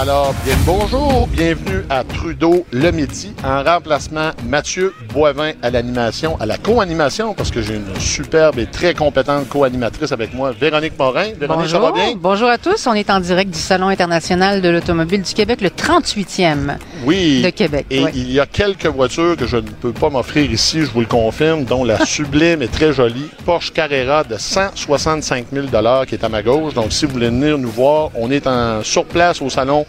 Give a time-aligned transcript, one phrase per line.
[0.00, 6.46] Alors, bien bonjour, bienvenue à Trudeau le midi, en remplacement Mathieu Boivin à l'animation, à
[6.46, 11.32] la co-animation, parce que j'ai une superbe et très compétente co-animatrice avec moi, Véronique Morin.
[11.36, 12.12] Véronique, ça va bien?
[12.16, 12.86] Bonjour à tous.
[12.86, 17.42] On est en direct du Salon international de l'automobile du Québec, le 38e Oui.
[17.42, 17.86] de Québec.
[17.90, 18.10] Et oui.
[18.14, 21.06] il y a quelques voitures que je ne peux pas m'offrir ici, je vous le
[21.06, 25.66] confirme, dont la sublime et très jolie Porsche Carrera de 165 000
[26.06, 26.74] qui est à ma gauche.
[26.74, 29.86] Donc, si vous voulez venir nous voir, on est en, sur place au Salon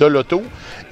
[0.00, 0.42] de l'auto.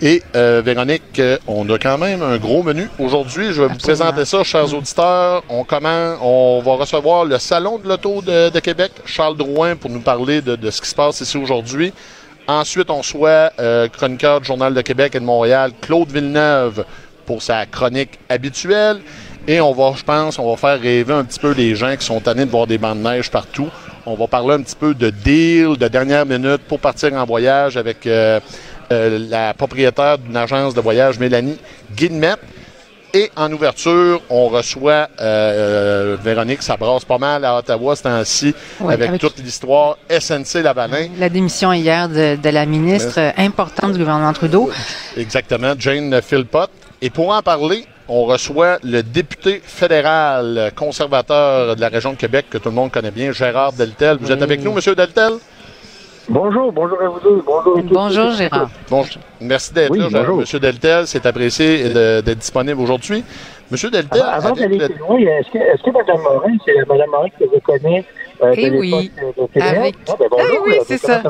[0.01, 2.89] Et euh, Véronique, euh, on a quand même un gros menu.
[2.98, 5.42] Aujourd'hui, je vais vous présenter ça, chers auditeurs.
[5.48, 9.91] On commence, on va recevoir le Salon de l'auto de, de Québec, Charles Drouin, pour
[9.91, 11.92] nous parler de, de ce qui se passe ici aujourd'hui.
[12.47, 16.84] Ensuite, on soit euh, chroniqueur du Journal de Québec et de Montréal, Claude Villeneuve,
[17.27, 19.00] pour sa chronique habituelle.
[19.47, 22.05] Et on va, je pense, on va faire rêver un petit peu les gens qui
[22.05, 23.69] sont tannés de voir des bancs de neige partout.
[24.05, 27.77] On va parler un petit peu de deal, de dernière minute pour partir en voyage
[27.77, 28.41] avec euh,
[28.92, 31.58] euh, la propriétaire d'une agence de voyage, Mélanie
[31.94, 32.41] Guillemette.
[33.14, 38.03] Et en ouverture, on reçoit euh, euh, Véronique, ça brasse pas mal à Ottawa ce
[38.03, 41.09] temps-ci, Oui, avec, avec- toute l'histoire SNC Lavalin.
[41.19, 44.70] La démission hier de, de la ministre euh, importante du gouvernement Trudeau.
[45.16, 46.69] Exactement, Jane Philpott.
[47.00, 52.47] Et pour en parler, on reçoit le député fédéral conservateur de la région de Québec,
[52.50, 54.19] que tout le monde connaît bien, Gérard Deltel.
[54.20, 55.32] Vous êtes avec nous, Monsieur Deltel?
[56.28, 57.43] Bonjour, bonjour à vous deux.
[57.47, 57.89] Bonjour, à tous.
[57.94, 58.69] Bonjour Gérard.
[58.91, 59.03] Bon,
[59.41, 60.39] merci d'être Oui, là, bonjour.
[60.39, 61.06] Monsieur Deltel.
[61.06, 63.25] C'est apprécié d'être disponible aujourd'hui.
[63.71, 66.75] Monsieur Deltel, Avant, avant d'aller le- plus loin, est-ce que, est-ce que Mme Morin, c'est
[66.88, 68.05] Mme Morin que je connais
[68.43, 69.10] euh, Eh oui.
[69.60, 71.22] Avec- Ah, ben bonjour, Eh oui, euh, c'est ça.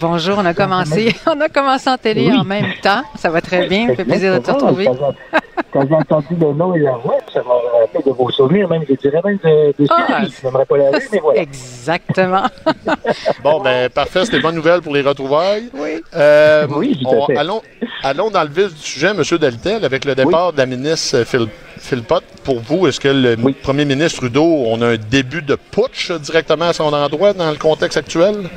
[0.00, 2.36] Bonjour, on a commencé, on a commencé en télé Oui.
[2.38, 3.02] en même temps.
[3.16, 3.88] Ça va très bien.
[3.88, 4.86] Ça fait plaisir de te retrouver.
[5.72, 8.82] Quand j'ai- entendu le nom et la voix, ça m'a rappelé de vos souvenirs, même,
[8.88, 10.22] je dirais même de, de Ah.
[10.24, 11.40] Je n'aimerais pas la rue, mais voilà.
[11.40, 12.44] Exactement.
[13.42, 15.68] Bon, ben parfait, c'était bonne nouvelle pour les retrouvailles.
[15.74, 16.02] Oui.
[16.14, 17.36] Euh, Oui, tout à on- fait.
[17.36, 17.60] allons,
[18.02, 21.24] allons dans le vif du sujet, Monsieur Deltel, avec le départ de la ministre euh,
[21.24, 21.46] Phil,
[21.84, 22.24] Philpott.
[22.44, 23.52] Pour vous, est-ce que le Oui.
[23.62, 27.56] premier ministre Trudeau, on a un début de putsch directement à son endroit dans le
[27.56, 28.48] contexte actuel?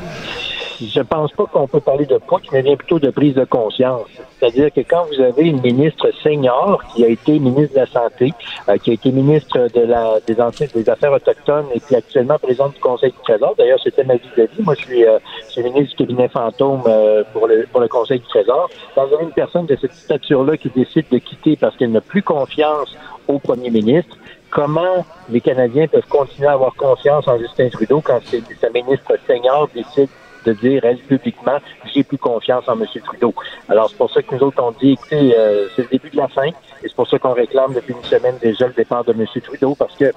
[0.79, 4.05] Je pense pas qu'on peut parler de putsch, mais bien plutôt de prise de conscience.
[4.39, 8.31] C'est-à-dire que quand vous avez une ministre senior qui a été ministre de la Santé,
[8.69, 12.37] euh, qui a été ministre de la, des, des Affaires autochtones et qui est actuellement
[12.37, 14.63] présidente du Conseil du Trésor, d'ailleurs, c'était ma vie de vie.
[14.63, 15.17] Moi, je suis, euh,
[15.47, 18.69] je suis ministre du cabinet fantôme euh, pour, le, pour le Conseil du Trésor.
[18.93, 22.01] Quand vous avez une personne de cette stature-là qui décide de quitter parce qu'elle n'a
[22.01, 22.95] plus confiance
[23.27, 24.15] au premier ministre,
[24.51, 28.19] comment les Canadiens peuvent continuer à avoir confiance en Justin Trudeau quand
[28.61, 30.09] sa ministre senior décide
[30.45, 31.57] de dire, elle, publiquement,
[31.93, 32.85] j'ai plus confiance en M.
[33.03, 33.33] Trudeau.
[33.69, 36.17] Alors, c'est pour ça que nous autres, on dit, écoutez, euh, c'est le début de
[36.17, 36.53] la fin, et
[36.83, 39.25] c'est pour ça qu'on réclame depuis une semaine déjà le départ de M.
[39.43, 40.11] Trudeau, parce que,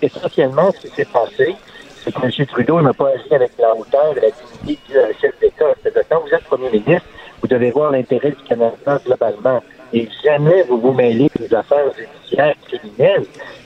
[0.00, 1.56] essentiellement, ce qui s'est passé,
[2.02, 2.46] c'est que M.
[2.46, 5.66] Trudeau n'a pas agi avec la hauteur et la dignité du euh, chef d'État.
[5.82, 7.06] C'est-à-dire, quand vous êtes premier ministre,
[7.40, 9.62] vous devez voir l'intérêt du Canada globalement.
[9.92, 13.24] Et jamais vous vous mêlez des affaires judiciaires criminelles.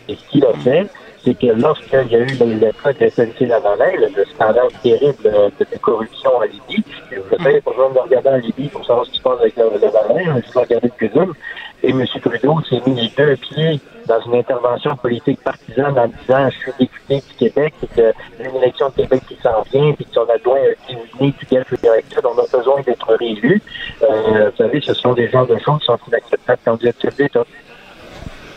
[0.09, 0.87] Et ce qu'il a fait,
[1.25, 5.27] c'est que lorsqu'il y a eu le, cas de SNC Lavalin, le, le scandale terrible
[5.27, 8.85] euh, de, de corruption en Libye, vous savez, pas besoin de regarder en Libye pour
[8.85, 11.35] savoir ce qui se passe avec Lavalin, il faut regarder le Zoom.
[11.83, 12.05] Et M.
[12.21, 16.73] Trudeau s'est mis les deux pieds dans une intervention politique partisane en disant je suis
[16.79, 19.93] député du Québec et que il y a une élection de Québec qui s'en vient
[19.93, 23.63] puis adjoint a été uni du Gulf directeur, on a besoin d'être réélu.
[24.03, 26.97] Euh, vous savez, ce sont des genres de choses qui sont inacceptables quand vous êtes.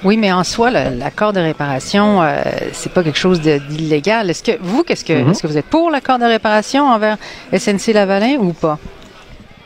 [0.04, 2.42] Oui, mais en soi, l'accord de réparation, euh,
[2.74, 4.30] c'est pas quelque chose d'illégal.
[4.32, 7.18] Est-ce que vous, qu'est-ce que, est-ce que vous êtes pour l'accord de réparation envers
[7.56, 8.80] SNC Lavalin ou pas?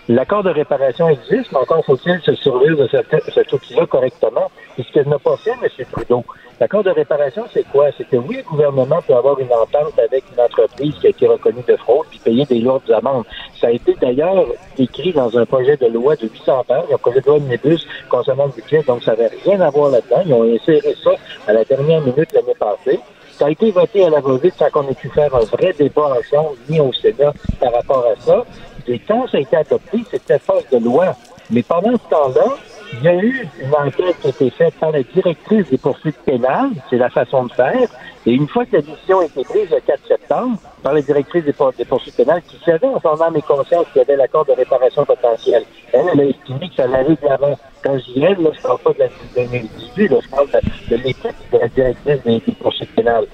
[0.08, 4.52] L'accord de réparation existe, mais encore faut-il se survivre de cet, cet outil-là correctement.
[4.78, 5.86] Et ce que n'a pas fait M.
[5.92, 6.24] Trudeau.
[6.60, 7.88] L'accord de réparation, c'est quoi?
[7.98, 11.28] C'est que oui, le gouvernement peut avoir une entente avec une entreprise qui a été
[11.28, 13.26] reconnue de fraude puis payer des lourdes amendes.
[13.60, 14.46] Ça a été d'ailleurs
[14.78, 18.46] écrit dans un projet de loi de 800 pages, un projet de loi de concernant
[18.46, 20.22] le budget, donc ça n'avait rien à voir là-dedans.
[20.24, 21.12] Ils ont inséré ça
[21.48, 23.00] à la dernière minute l'année passée.
[23.32, 26.16] Ça a été voté à la va-vite sans qu'on ait pu faire un vrai débat
[26.20, 28.46] ensemble, ni au Sénat, par rapport à ça.
[28.88, 31.16] Et quand ça a été adopté, c'était force de loi.
[31.50, 32.56] Mais pendant ce temps-là,
[32.94, 36.18] il y a eu une enquête qui a été faite par la directrice des poursuites
[36.26, 37.88] pénales, c'est la façon de faire,
[38.26, 41.44] et une fois que la décision a été prise le 4 septembre par la directrice
[41.44, 44.16] des, pour- des poursuites pénales, qui savait en son âme et conscience qu'il y avait
[44.16, 47.58] l'accord de réparation potentielle, elle, elle a estimé que ça allait de l'avant.
[47.84, 50.48] Quand je dis elle, là, je parle pas de la de 2018, là, je parle
[50.52, 53.26] de, de l'équipe de la directrice des, poursuites pénales.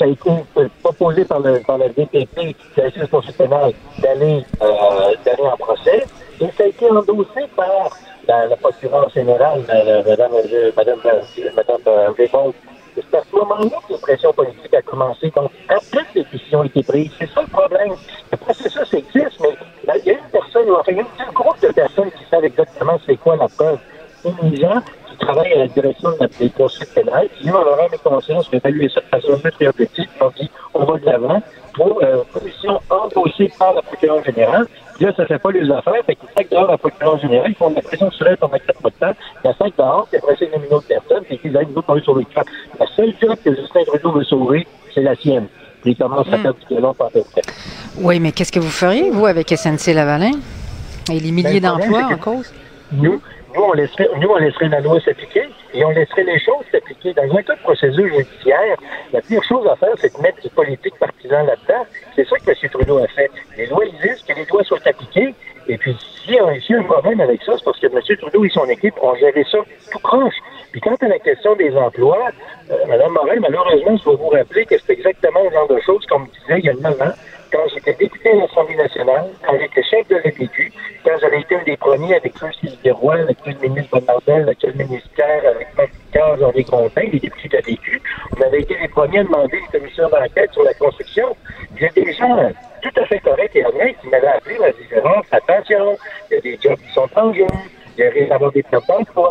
[0.00, 2.56] Ça a été euh, proposé par, le, par la DPP,
[3.10, 6.06] poursuites pénales, d'aller euh, d'aller en procès,
[6.40, 7.90] et ça a été endossé par
[8.26, 10.02] la, la procureure générale, euh,
[11.86, 12.54] euh, Raymond.
[12.94, 15.30] C'est à ce moment-là que la pression politique a commencé.
[15.36, 17.92] Donc, après que les décisions ont été prises, c'est ça le problème.
[18.32, 21.68] Le processus existe, mais il y a une personne, il y a un groupe de
[21.68, 23.78] personnes qui savent exactement c'est quoi la preuve.
[24.24, 24.82] Gens
[25.20, 27.98] qui travaillent à la direction de la des poursuites pénales, qui ont leur âme et
[27.98, 31.42] conscience, ont évalué ça de façon thérapeutique, ils ont dit, on va de l'avant
[31.74, 34.66] pour euh, position endossée par la procureure générale.
[35.00, 37.70] Là, ça fait pas les affaires, fait qu'ils sacent dehors la procureure générale, ils font
[37.70, 40.36] de la pression sur elle pendant quatre mois de temps, la sac dehors, puis après
[40.40, 42.48] ils nomment une autre personne, puis ils disent, nous autres, on est sur les trappes.
[42.78, 45.46] La seule job que Justin Trudeau veut sauver, c'est la sienne.
[45.82, 47.08] Puis il commence à faire du violon par.
[47.98, 50.32] Oui, mais qu'est-ce que vous feriez, vous, avec SNC Lavalin?
[51.10, 52.52] Et les milliers Ben, le problème, d'emplois c'est en cause?
[52.92, 53.20] Nous,
[53.54, 57.12] nous, on laisserait, nous, on laisserait la loi s'appliquer et on laisserait les choses s'appliquer.
[57.14, 58.76] Dans un cas de procédure judiciaire,
[59.12, 61.84] la pire chose à faire, c'est de mettre du politique partisan là-dedans.
[62.14, 62.70] C'est ça que M.
[62.70, 63.30] Trudeau a fait.
[63.56, 65.34] Les lois existent, que les lois soient appliquées.
[65.68, 68.16] Et puis, s'il y a un problème avec ça, c'est parce que M.
[68.18, 69.58] Trudeau et son équipe ont géré ça
[69.92, 70.34] tout croche.
[70.72, 72.30] Puis quant à la question des emplois,
[72.70, 76.06] euh, Mme Morel, malheureusement, je dois vous rappeler que c'est exactement le genre de choses
[76.06, 77.14] qu'on me disait il y a 9 ans,
[77.52, 80.72] quand j'étais député à l'Assemblée nationale, quand j'étais chef de l'APQ,
[81.04, 82.50] quand j'avais été un des premiers avec M.
[82.60, 85.90] Sylvie-Roy, avec le ministre Bonardel, avec le ministère, avec Marc
[86.38, 88.02] Jean-Luc Grondin, les députés de l'APQ,
[88.36, 91.36] on avait été les premiers à demander une commission d'enquête sur la construction.
[91.76, 92.50] Il y a des gens
[92.82, 94.94] tout à fait corrects et honnêtes qui m'avaient appelé, m'avaient dit,
[95.30, 95.96] attention,
[96.30, 97.46] il y a des jobs qui sont en jeu,
[97.98, 99.28] il risque d'avoir des pertes d'emploi,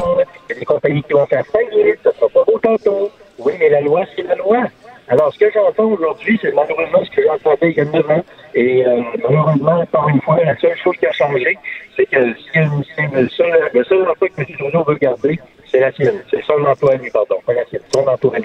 [0.50, 3.10] il y a des compagnies qui vont faire faillite, ça sera pas beau tantôt.
[3.40, 4.64] Oui, mais la loi, c'est la loi.
[5.10, 8.24] Alors, ce que j'entends aujourd'hui, c'est malheureusement ce que j'entendais il y a 9 ans.
[8.54, 11.58] Et euh, malheureusement, encore une fois, la seule chose qui a changé,
[11.96, 14.46] c'est que le seul, le seul emploi que M.
[14.58, 15.40] Trudeau veut garder,
[15.72, 16.22] c'est la sienne.
[16.30, 18.40] C'est son emploi à lui, pardon, pas la sienne, son emploi à.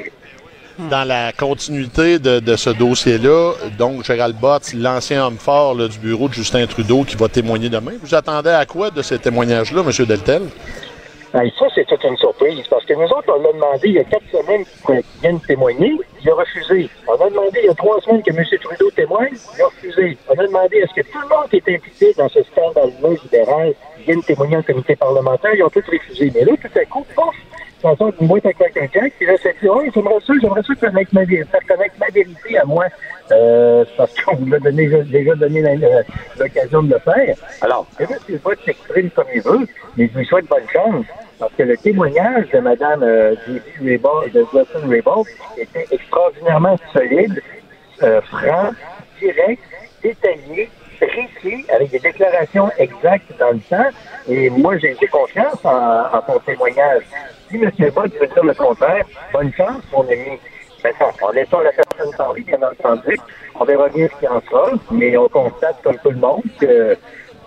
[0.90, 6.34] Dans la continuité de, ce dossier-là, donc Gérald Bott, l'ancien homme fort du bureau de
[6.34, 10.06] Justin Trudeau qui va témoigner demain, vous attendez à quoi de ce témoignage-là, M.
[10.06, 10.42] Deltel?
[11.34, 13.98] Ben, ça, c'est toute une surprise, parce que nous autres, on l'a demandé il y
[13.98, 15.92] a quatre semaines qu'il vienne témoigner,
[16.22, 16.88] il a refusé.
[17.08, 18.44] On a demandé il y a trois semaines que M.
[18.62, 20.16] Trudeau témoigne, il a refusé.
[20.28, 23.74] On a demandé est-ce que tout le monde qui est impliqué dans ce scandale-là libéral
[24.06, 26.30] vienne témoigner en comité parlementaire, ils ont tous refusé.
[26.32, 27.34] Mais là, tout à coup, pouf,
[27.82, 30.62] ça sort d'une boîte avec un jack, puis là, c'est dit, oh, j'aimerais ça, j'aimerais
[30.62, 32.84] ça connaître ma, faire connaître ma vérité à moi.
[33.32, 36.02] Euh, parce qu'on vous donné, déjà donné la-
[36.38, 37.34] l'occasion de le faire.
[37.60, 38.38] Alors, que M.
[38.44, 39.66] Bott s'exprime comme il veut,
[39.96, 41.04] mais je lui souhaite bonne chance.
[41.38, 43.34] Parce que le témoignage de Mme euh.
[43.82, 47.42] Raybould, de était extraordinairement solide,
[48.02, 48.70] euh, franc,
[49.20, 49.62] direct,
[50.02, 50.70] détaillé,
[51.00, 53.90] précis, avec des déclarations exactes dans le temps.
[54.28, 57.02] Et moi, j'ai confiance en, en son témoignage.
[57.50, 57.70] Si M.
[57.94, 60.38] Bott veut dire le contraire, bonne chance, mon ami.
[60.82, 63.16] Maintenant, en laissant la personne parler, bien entendu,
[63.58, 66.96] on verra bien ce qu'il en sera, mais on constate, comme tout le monde, que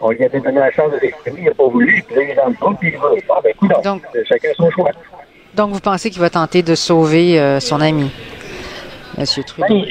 [0.01, 2.29] on lui avait donné la chance de s'exprimer, il n'a pas voulu, puis là, il
[2.31, 3.17] est dans le trou, puis il veut.
[3.29, 4.91] Ah, ben, écoute, Donc- chacun son choix.
[5.55, 8.11] Donc, vous pensez qu'il va tenter de sauver euh, son ami,
[9.17, 9.25] M.
[9.25, 9.67] Trudeau?
[9.67, 9.85] Ben,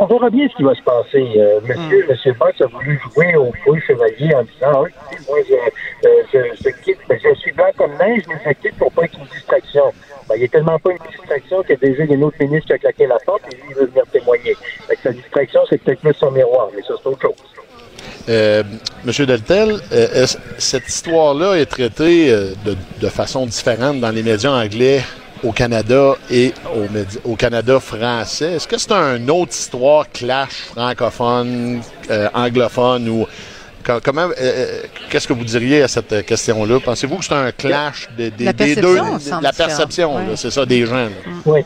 [0.00, 1.26] on verra bien ce qui va se passer.
[1.36, 4.84] Euh, monsieur, monsieur Boss a voulu jouer au feu chevalier en disant, ah,
[5.28, 8.76] moi, je, euh, je, je quitte, ben, je suis blanc comme neige, mais je quitte
[8.78, 9.84] pour pas être une distraction.
[10.28, 12.72] Ben, il est tellement pas une distraction qu'il y a déjà une autre ministre qui
[12.74, 14.54] a claqué la porte et lui, il veut venir témoigner.
[14.86, 17.53] Fait que sa distraction, c'est peut-être mettre son miroir, mais ça, c'est autre chose.
[18.28, 18.62] Euh,
[19.04, 20.26] Monsieur Deltel, euh,
[20.56, 25.02] cette histoire-là est traitée euh, de, de façon différente dans les médias anglais
[25.42, 28.54] au Canada et au, au Canada français?
[28.54, 33.26] Est-ce que c'est une autre histoire clash francophone, euh, anglophone ou
[33.84, 36.80] co- comment euh, qu'est-ce que vous diriez à cette question-là?
[36.80, 38.98] Pensez-vous que c'est un clash de- des, La des deux?
[39.42, 40.22] La perception, ouais.
[40.36, 40.94] c'est ça, des gens.
[40.94, 41.08] là.
[41.44, 41.60] Oui.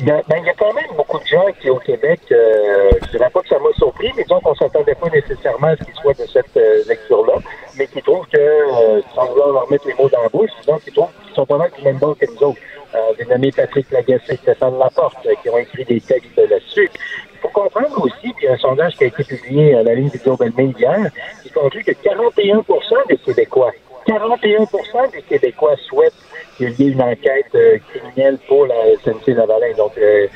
[0.00, 2.20] Il y, a, ben, il y a quand même beaucoup de gens qui, au Québec,
[2.30, 5.76] euh, je dirais pas que ça m'a surpris, mais disons qu'on s'attendait pas nécessairement à
[5.76, 7.34] ce qu'ils soient de cette euh, lecture-là,
[7.76, 10.78] mais qui trouvent que, euh, sans vouloir leur mettre les mots dans la bouche, disons
[10.78, 12.60] qu'ils trouvent qu'ils sont pas mal du même bord que nous autres.
[12.94, 16.88] Euh, j'ai nommé Patrick Lagacé, Stéphane Laporte, euh, qui ont écrit des textes là-dessus.
[17.34, 20.50] Il faut comprendre aussi, puis un sondage qui a été publié à la ligne and
[20.56, 21.10] Mail hier,
[21.42, 22.64] qui conclut que 41%
[23.08, 23.72] des Québécois,
[24.08, 26.14] 41% des Québécois souhaitent
[26.56, 28.74] qu'il y ait une enquête euh, criminelle pour la
[29.04, 29.74] SNC Lavalin.
[29.76, 30.26] Donc, euh,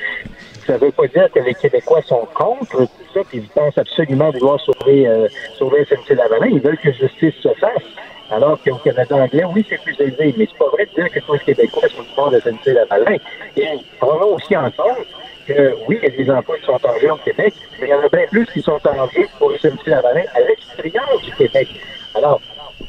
[0.66, 3.76] ça ne veut pas dire que les Québécois sont contre tout ça, puis ils pensent
[3.76, 5.26] absolument vouloir sauver, euh,
[5.58, 6.46] sauver SNC-Lavalin.
[6.46, 7.82] Ils veulent que justice se fasse.
[8.30, 11.20] Alors qu'au Canada anglais, oui, c'est plus élevé, mais c'est pas vrai de dire que
[11.20, 13.18] tous les Québécois sont bord de SNC-Lavalin.
[13.56, 13.66] Et
[13.98, 15.06] prenons aussi en compte
[15.46, 17.90] que oui, il y a des emplois qui sont en jeu au Québec, mais il
[17.90, 21.68] y en a bien plus qui sont en jeu pour SNC-Lavalin à l'extérieur du Québec.
[22.14, 22.40] Alors,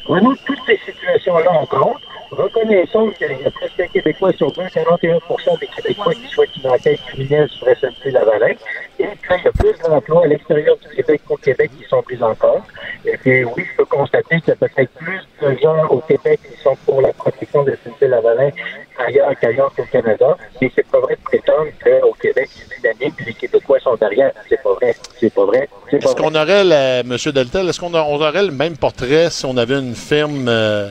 [0.03, 2.01] prenons toutes ces situations-là en compte.
[2.33, 5.19] Reconnaissons qu'il y a presque un Québécois sur deux, 41
[5.59, 8.55] des Québécois qui souhaitent une enquête criminelle sur SNC-Lavalin,
[8.99, 12.21] et qu'il y a plus d'emplois à l'extérieur du Québec qu'au Québec qui sont pris
[12.21, 12.63] en compte.
[13.05, 16.39] Et puis, oui, je peux constater qu'il y a peut-être plus de gens au Québec
[16.43, 18.49] qui sont pour la protection de SNC-Lavalin
[18.97, 23.25] ailleurs qu'ailleurs qu'au Canada, mais c'est pas vrai de prétendre qu'au Québec, c'est dynamique et
[23.25, 24.31] les Québécois sont derrière.
[24.49, 24.95] C'est pas vrai.
[25.19, 25.69] C'est pas vrai.
[25.91, 27.15] Est-ce qu'on aurait, la- M.
[27.33, 30.89] Deltel, est-ce qu'on aurait le même portrait si on avait une firme euh,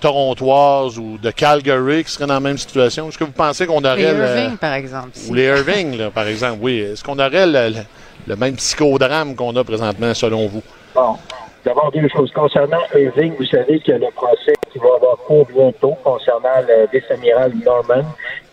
[0.00, 3.08] torontoise ou de Calgary qui serait dans la même situation?
[3.08, 3.96] Est-ce que vous pensez qu'on aurait...
[3.96, 5.10] Les le- Irving, par exemple.
[5.28, 6.78] ou les Irving, là, par exemple, oui.
[6.80, 7.82] Est-ce qu'on aurait le, le-
[8.26, 10.62] le même psychodrame qu'on a présentement, selon vous?
[10.94, 11.16] Bon.
[11.64, 12.30] D'abord, deux choses.
[12.32, 16.60] Concernant Irving, vous savez qu'il y a le procès qui va avoir cours bientôt concernant
[16.66, 18.04] le vice-amiral Norman,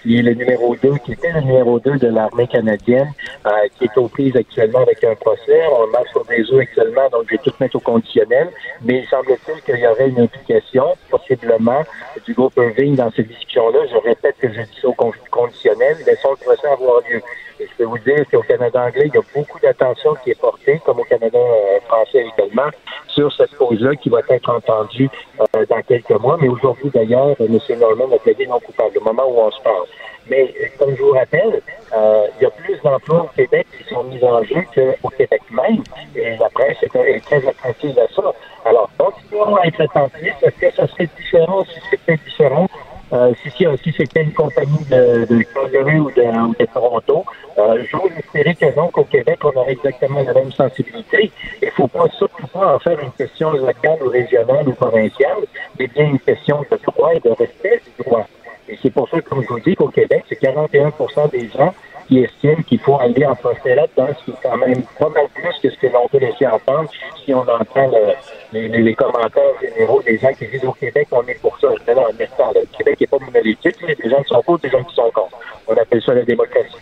[0.06, 3.12] qui est le numéro 2, qui était le numéro 2 de l'armée canadienne,
[3.48, 5.62] euh, qui est aux prises actuellement avec un procès.
[5.72, 8.50] On marche sur des œufs actuellement, donc je vais tout mettre au conditionnel.
[8.84, 11.82] Mais il semble-t-il qu'il y aurait une implication, possiblement,
[12.24, 13.80] du groupe Irving dans cette discussion-là.
[13.92, 15.98] Je répète que je dis ça au con- conditionnel.
[16.06, 17.22] Laissons le procès avoir lieu.
[17.60, 20.40] Et je peux vous dire qu'au Canada anglais, il y a beaucoup d'attention qui est
[20.40, 22.70] portée, comme au Canada euh, français également,
[23.08, 25.10] sur cette cause-là qui va être entendue
[25.40, 26.38] euh, dans quelques mois.
[26.42, 27.58] Mais aujourd'hui, d'ailleurs, M.
[27.80, 29.86] Norman a plaidé non coupable, au moment où on se parle.
[30.30, 31.62] Mais comme je vous rappelle,
[31.94, 35.42] euh, il y a plus d'emplois au Québec qui sont mis en jeu qu'au Québec
[35.52, 35.84] même.
[36.16, 38.34] Et la presse est, très attentive à ça.
[38.66, 40.36] Alors, continuons à être attentifs.
[40.42, 42.68] Est-ce que ça serait différent si c'était différent?
[43.14, 47.24] Euh, si c'était une compagnie de, de Calgary ou de, Toronto,
[47.58, 51.32] euh, j'ose espérer que non, qu'au Québec, on aurait exactement la même sensibilité.
[51.62, 55.46] Il ne faut pas surtout pas en faire une question locale ou régionale ou provinciale,
[55.80, 58.26] mais bien une question de droit et de respect du droit.
[58.68, 61.74] Et c'est pour ça, comme je vous dis, qu'au Québec, c'est 41% des gens
[62.08, 65.28] qui estiment qu'il faut aller en procès là-dedans, ce qui est quand même pas mal
[65.34, 66.90] plus que ce que l'on peut laisser entendre
[67.24, 68.14] si on entend le-
[68.54, 71.68] les, les- commentaires généraux des gens qui disent au Québec, on est pour ça.
[71.88, 74.30] Mais non, en instant, le Québec n'est pas monolithique, il y a des gens qui
[74.30, 75.38] sont pour, des gens qui sont contre.
[75.68, 76.76] On appelle ça la démocratie.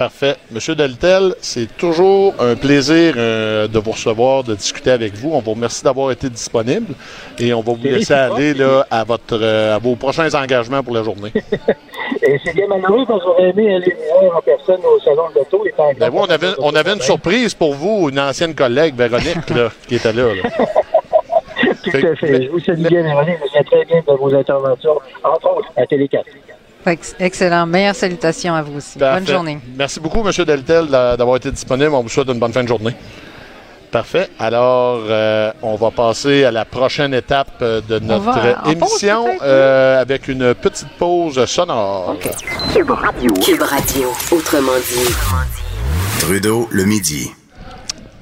[0.00, 0.36] Parfait.
[0.50, 5.32] Monsieur Deltel, c'est toujours un plaisir euh, de vous recevoir, de discuter avec vous.
[5.34, 6.94] On vous remercie d'avoir été disponible
[7.38, 10.94] et on va vous laisser aller là, à, votre, euh, à vos prochains engagements pour
[10.94, 11.30] la journée.
[12.22, 15.38] Et c'est bien malheureux parce que j'aurais aimé aller voir en personne au salon de
[15.40, 15.64] l'auto.
[15.98, 19.68] Ben, vous, on, avait, on avait une surprise pour vous, une ancienne collègue, Véronique, là,
[19.86, 20.34] qui était là.
[20.34, 20.50] là.
[21.84, 22.42] Tout à fait.
[22.44, 23.36] Je vous salue bien, Véronique.
[23.54, 26.24] Je très bien de vos interventions, entre autres à Télé 4.
[26.86, 27.66] Ex- Excellent.
[27.66, 28.98] Meilleures salutations à vous aussi.
[28.98, 29.20] Parfait.
[29.20, 29.58] Bonne journée.
[29.76, 30.32] Merci beaucoup, M.
[30.44, 31.92] Deltel, d'a- d'avoir été disponible.
[31.94, 32.94] On vous souhaite une bonne fin de journée.
[33.90, 34.28] Parfait.
[34.38, 38.38] Alors, euh, on va passer à la prochaine étape euh, de notre
[38.70, 42.16] émission euh, avec une petite pause sonore.
[42.72, 43.32] Cube Radio.
[43.34, 45.12] Cube Radio, autrement dit.
[46.20, 47.32] Trudeau, le midi.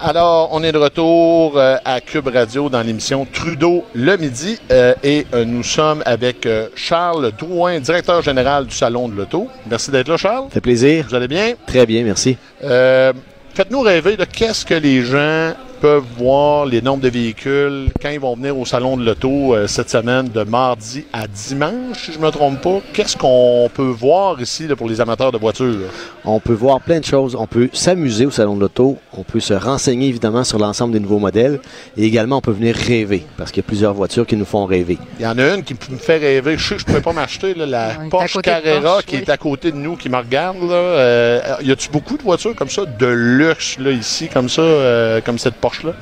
[0.01, 4.95] Alors, on est de retour euh, à Cube Radio dans l'émission Trudeau le midi euh,
[5.03, 9.49] et euh, nous sommes avec Charles Drouin, directeur général du Salon de l'Auto.
[9.69, 10.45] Merci d'être là, Charles.
[10.45, 11.07] Ça fait plaisir.
[11.09, 11.55] Vous allez bien?
[11.67, 12.37] Très bien, merci.
[12.63, 13.13] Euh,
[13.55, 18.21] Faites-nous rêver de qu'est-ce que les gens peuvent voir, les nombres de véhicules, quand ils
[18.21, 22.19] vont venir au Salon de l'Auto euh, cette semaine, de mardi à dimanche, si je
[22.19, 22.81] me trompe pas.
[22.93, 25.91] Qu'est-ce qu'on peut voir ici là, pour les amateurs de voitures?
[26.25, 27.35] On peut voir plein de choses.
[27.35, 28.99] On peut s'amuser au salon de l'auto.
[29.17, 31.61] On peut se renseigner évidemment sur l'ensemble des nouveaux modèles.
[31.97, 34.67] Et également, on peut venir rêver parce qu'il y a plusieurs voitures qui nous font
[34.67, 34.99] rêver.
[35.19, 36.59] Il y en a une qui me fait rêver.
[36.59, 39.23] Je sais que je ne pourrais pas m'acheter là, la Porsche Carrera Porsche, qui oui.
[39.23, 40.59] est à côté de nous, qui me regarde.
[40.59, 40.75] Là.
[40.75, 45.21] Euh, y a-tu beaucoup de voitures comme ça, de luxe là, ici, comme ça, euh,
[45.25, 45.93] comme cette Porsche-là?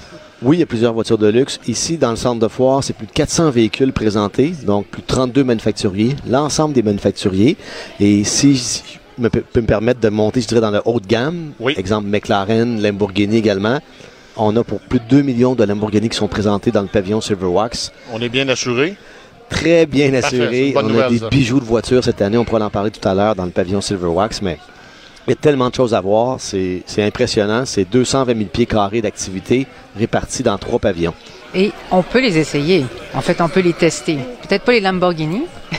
[0.43, 1.59] Oui, il y a plusieurs voitures de luxe.
[1.67, 5.07] Ici, dans le centre de foire, c'est plus de 400 véhicules présentés, donc plus de
[5.07, 7.57] 32 manufacturiers, l'ensemble des manufacturiers.
[8.01, 11.07] Et si je me, peux me permettre de monter, je dirais, dans le haut de
[11.07, 11.75] gamme, Oui.
[11.77, 13.81] exemple McLaren, Lamborghini également,
[14.37, 17.21] on a pour plus de 2 millions de Lamborghini qui sont présentés dans le pavillon
[17.23, 17.91] Silverwax.
[18.13, 18.95] On est bien assuré?
[19.49, 20.75] Très bien assuré.
[20.77, 21.29] On a nouvelle, des ça.
[21.29, 22.37] bijoux de voiture cette année.
[22.37, 24.59] On pourra en parler tout à l'heure dans le pavillon Silverwax, mais
[25.27, 26.39] il y a tellement de choses à voir.
[26.41, 27.65] C'est impressionnant.
[27.67, 29.67] C'est 220 000 pieds carrés d'activité
[29.97, 31.15] répartis dans trois pavillons.
[31.55, 32.85] Et on peut les essayer.
[33.15, 34.19] En fait, on peut les tester.
[34.43, 35.43] Peut-être pas les Lamborghini.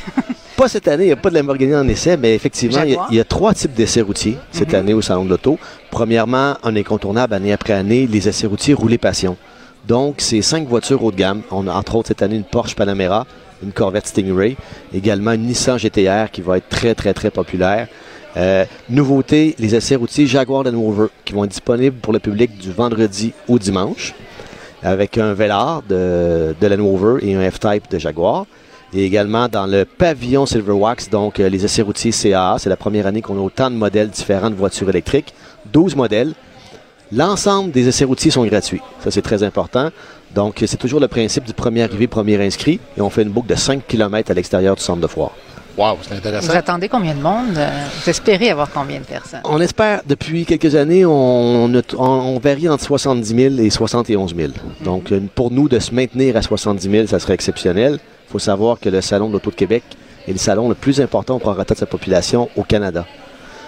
[0.58, 2.96] Pas cette année, il n'y a pas de Lamborghini en essai, mais effectivement, il y,
[2.96, 5.60] a, y trois types d'essais routiers cette année au Salon de l'Auto.
[5.92, 9.38] Premièrement, un incontournable année après année, les essais routiers roulés passion.
[9.88, 11.44] Donc, c'est cinq voitures haut de gamme.
[11.52, 13.28] On a entre autres cette année une Porsche Panamera,
[13.62, 14.58] une Corvette Stingray,
[14.96, 17.88] également une Nissan GTR qui va être très, très, très populaire.
[18.38, 22.56] Euh, nouveauté, les essais routiers Jaguar Land Rover qui vont être disponibles pour le public
[22.58, 24.14] du vendredi au dimanche
[24.84, 28.46] avec un Velar de, de Land et un F-Type de Jaguar.
[28.94, 32.58] Et également dans le pavillon Silverwax, donc euh, les essais routiers CAA.
[32.60, 35.34] C'est la première année qu'on a autant de modèles différents de voitures électriques.
[35.74, 36.34] 12 modèles.
[37.12, 38.82] L'ensemble des essais routiers sont gratuits.
[39.04, 39.90] Ça, c'est très important.
[40.36, 42.80] Donc, c'est toujours le principe du premier arrivé, premier inscrit.
[42.98, 45.32] Et on fait une boucle de 5 km à l'extérieur du centre de foire.
[45.78, 46.52] Wow, c'est intéressant.
[46.52, 47.54] Vous attendez combien de monde?
[47.54, 49.42] Vous espérez avoir combien de personnes?
[49.44, 54.52] On espère, depuis quelques années, on, on, on varie entre 70 000 et 71 000.
[54.84, 58.00] Donc, euh, pour nous, de se maintenir à 70 000, ça serait exceptionnel.
[58.28, 59.84] Il faut savoir que le Salon de l'Auto de Québec
[60.28, 63.06] est le salon le plus important au prorata de sa population au Canada.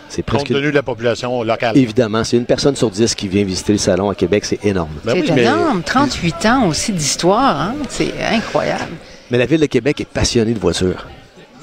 [0.09, 0.47] C'est presque...
[0.47, 1.77] Compte tenu de la population locale.
[1.77, 4.89] Évidemment, c'est une personne sur dix qui vient visiter le salon à Québec, c'est énorme.
[5.05, 5.77] Ben c'est oui, énorme.
[5.77, 5.83] Mais...
[5.83, 7.75] 38 ans aussi d'histoire, hein?
[7.89, 8.91] c'est incroyable.
[9.29, 11.05] Mais la Ville de Québec est passionnée de voitures.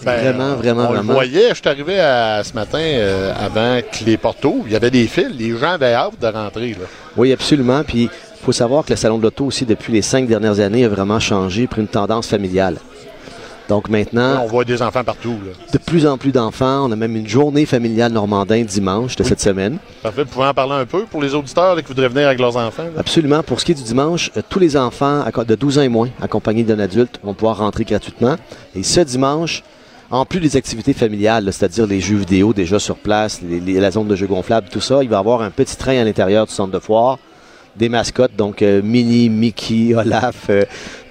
[0.04, 1.08] Ben, vraiment, vraiment, on vraiment.
[1.08, 4.64] Le voyait, je suis arrivé à, ce matin euh, avant que les ouvrent.
[4.66, 5.30] Il y avait des fils.
[5.36, 6.70] Les gens avaient hâte de rentrer.
[6.70, 6.86] Là.
[7.16, 7.82] Oui, absolument.
[7.82, 10.84] Puis il faut savoir que le Salon de l'Auto aussi, depuis les cinq dernières années,
[10.84, 12.76] a vraiment changé, pris une tendance familiale.
[13.68, 14.42] Donc maintenant.
[14.44, 15.36] On voit des enfants partout.
[15.44, 15.52] Là.
[15.72, 16.86] De plus en plus d'enfants.
[16.86, 19.28] On a même une journée familiale normandin dimanche de oui.
[19.28, 19.78] cette semaine.
[20.02, 20.22] Parfait.
[20.22, 22.56] Vous pouvez en parler un peu pour les auditeurs là, qui voudraient venir avec leurs
[22.56, 22.84] enfants?
[22.84, 23.00] Là?
[23.00, 23.42] Absolument.
[23.42, 26.08] Pour ce qui est du dimanche, euh, tous les enfants de 12 ans et moins,
[26.22, 28.36] accompagnés d'un adulte, vont pouvoir rentrer gratuitement.
[28.74, 29.64] Et ce dimanche,
[30.10, 34.08] en plus des activités familiales, c'est-à-dire les jeux vidéo déjà sur place, les, la zone
[34.08, 36.52] de jeux gonflables, tout ça, il va y avoir un petit train à l'intérieur du
[36.52, 37.18] centre de foire,
[37.76, 40.64] des mascottes, donc euh, Minnie, Mickey, Olaf, euh,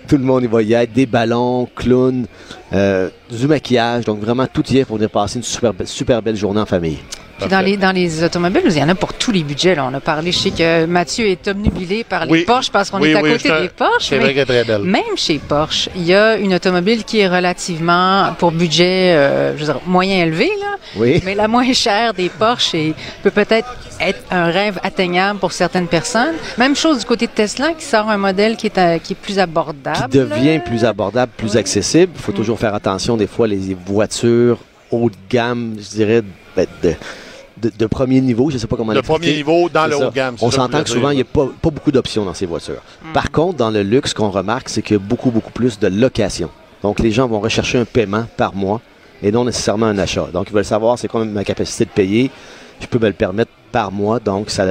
[0.08, 2.25] tout le monde y va y être, des ballons, clowns,
[2.74, 6.36] euh, du maquillage, donc vraiment tout y est pour venir passer une super, super belle
[6.36, 7.00] journée en famille.
[7.39, 9.75] Puis dans les, dans les automobiles, il y en a pour tous les budgets.
[9.75, 9.88] Là.
[9.89, 12.44] On a parlé, je sais que Mathieu est obnubilé par les oui.
[12.46, 14.10] Porsche parce qu'on oui, est à oui, côté des Porsche.
[14.10, 14.84] C'est vrai qu'elle est très belle.
[14.84, 19.65] Même chez Porsche, il y a une automobile qui est relativement, pour budget euh, je
[19.65, 21.22] veux dire, moyen élevé, là, oui.
[21.25, 23.68] mais la moins chère des Porsche et peut peut-être
[24.00, 26.36] être un rêve atteignable pour certaines personnes.
[26.58, 29.18] Même chose du côté de Tesla qui sort un modèle qui est, à, qui est
[29.18, 29.98] plus abordable.
[30.10, 32.14] Qui devient plus abordable, plus accessible.
[32.16, 32.36] Il faut mm.
[32.36, 34.60] toujours faire attention des fois les voitures
[34.92, 36.22] haut de gamme, je dirais,
[36.55, 36.94] ben, de,
[37.66, 40.10] de, de, premier niveau, je ne sais pas comment Le premier niveau dans le haut
[40.10, 40.36] de gamme.
[40.42, 42.82] On s'entend que souvent, il n'y a pas, pas, beaucoup d'options dans ces voitures.
[43.04, 43.14] Mm.
[43.14, 45.80] Par contre, dans le luxe, ce qu'on remarque, c'est qu'il y a beaucoup, beaucoup plus
[45.80, 46.50] de location.
[46.82, 48.82] Donc, les gens vont rechercher un paiement par mois
[49.24, 50.28] et non nécessairement un achat.
[50.32, 52.32] Donc, ils veulent savoir c'est quoi ma capacité de payer.
[52.80, 54.20] Je peux me le permettre par mois.
[54.20, 54.66] Donc, ça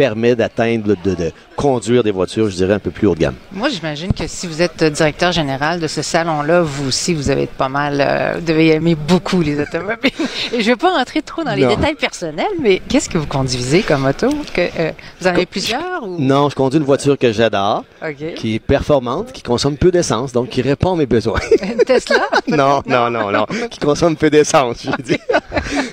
[0.00, 3.34] permet d'atteindre, de, de, conduire des voitures, je dirais, un peu plus haut de gamme.
[3.52, 7.46] Moi, j'imagine que si vous êtes directeur général de ce salon-là, vous aussi, vous avez
[7.46, 10.10] pas mal, euh, vous devez aimer beaucoup les automobiles.
[10.54, 11.74] Et je ne vais pas rentrer trop dans les non.
[11.74, 14.30] détails personnels, mais qu'est-ce que vous conduisez comme auto?
[14.54, 16.02] Que, euh, vous en avez plusieurs?
[16.02, 16.16] Ou...
[16.18, 18.32] Non, je conduis une voiture que j'adore, okay.
[18.32, 21.40] qui est performante, qui consomme peu d'essence, donc qui répond à mes besoins.
[21.62, 22.26] Une Tesla?
[22.48, 25.20] non, non, non, non, qui consomme peu d'essence, je dis.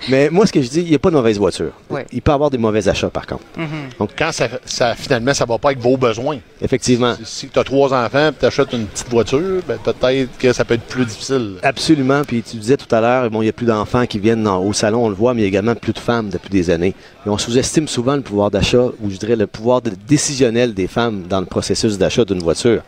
[0.07, 1.71] mais moi, ce que je dis, il n'y a pas de mauvaise voiture.
[2.13, 3.43] Il peut y avoir des mauvais achats, par contre.
[3.57, 3.96] Mm -hmm.
[3.99, 6.37] Donc, quand ça, ça, finalement, ça ne va pas avec vos besoins.
[6.61, 7.15] Effectivement.
[7.15, 10.53] Si, si tu as trois enfants et tu achètes une petite voiture, ben, peut-être que
[10.53, 11.55] ça peut être plus difficile.
[11.63, 12.21] Absolument.
[12.23, 14.59] Puis tu disais tout à l'heure, bon, il n'y a plus d'enfants qui viennent dans,
[14.61, 16.69] au salon, on le voit, mais il y a également plus de femmes depuis des
[16.69, 16.93] années.
[17.25, 20.87] Et on sous-estime souvent le pouvoir d'achat, ou je dirais le pouvoir de, décisionnel des
[20.87, 22.83] femmes dans le processus d'achat d'une voiture.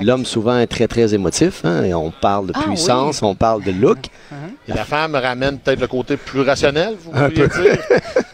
[0.00, 1.64] L'homme souvent est très, très émotif.
[1.64, 3.28] Hein, et on parle de ah, puissance, oui.
[3.28, 3.98] on parle de look.
[3.98, 4.68] Uh -huh.
[4.68, 7.48] La, la femme ramène peut-être le côté plus rationnel, vous Un peu.
[7.48, 7.78] dire?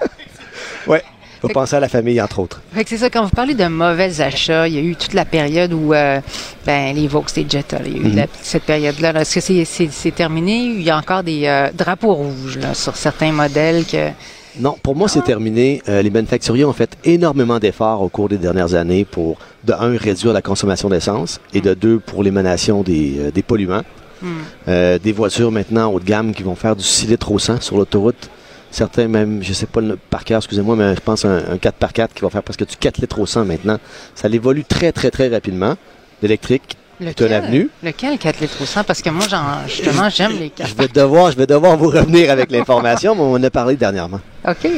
[0.86, 0.98] oui.
[1.42, 2.60] Il faut penser à la famille, entre autres.
[2.86, 5.72] C'est ça, quand vous parlez de mauvais achats, il y a eu toute la période
[5.72, 6.20] où euh,
[6.66, 8.16] ben, les Vaux, les Jetta, il y a eu mm -hmm.
[8.16, 9.20] la, cette période-là.
[9.20, 10.56] Est-ce que c'est terminé?
[10.80, 14.10] Il y a encore des euh, drapeaux rouges là, sur certains modèles que...
[14.58, 15.80] Non, pour moi, c'est terminé.
[15.88, 19.96] Euh, les manufacturiers ont fait énormément d'efforts au cours des dernières années pour, de un,
[19.96, 23.84] réduire la consommation d'essence et de deux, pour l'émanation des, euh, des, polluants.
[24.20, 24.28] Mm.
[24.68, 27.62] Euh, des voitures maintenant haut de gamme qui vont faire du 6 litres au 100
[27.62, 28.28] sur l'autoroute.
[28.70, 32.08] Certains même, je sais pas le par cœur, excusez-moi, mais je pense un, un 4x4
[32.14, 33.78] qui va faire presque du 4 litres au 100 maintenant.
[34.14, 35.76] Ça évolue très, très, très rapidement.
[36.22, 37.70] L'électrique, Lequel, l'avenue.
[37.82, 38.84] Lequel 4 litres au 100?
[38.84, 39.24] Parce que moi,
[39.66, 43.22] justement, j'aime les 4 je vais, devoir, je vais devoir vous revenir avec l'information, mais
[43.22, 44.20] on en a parlé dernièrement.
[44.46, 44.68] OK.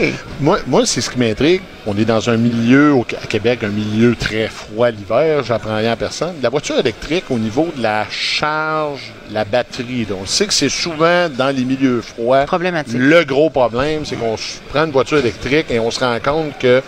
[0.41, 1.63] Moi, moi c'est ce qui m'intrigue.
[1.87, 5.43] On est dans un milieu, au, à Québec, un milieu très froid l'hiver.
[5.45, 6.35] J'apprends rien à personne.
[6.43, 10.69] La voiture électrique, au niveau de la charge, la batterie, là, on sait que c'est
[10.69, 12.45] souvent dans les milieux froids.
[12.45, 12.97] Problématique.
[12.99, 14.37] Le gros problème, c'est qu'on
[14.71, 16.83] prend une voiture électrique et on se rend compte que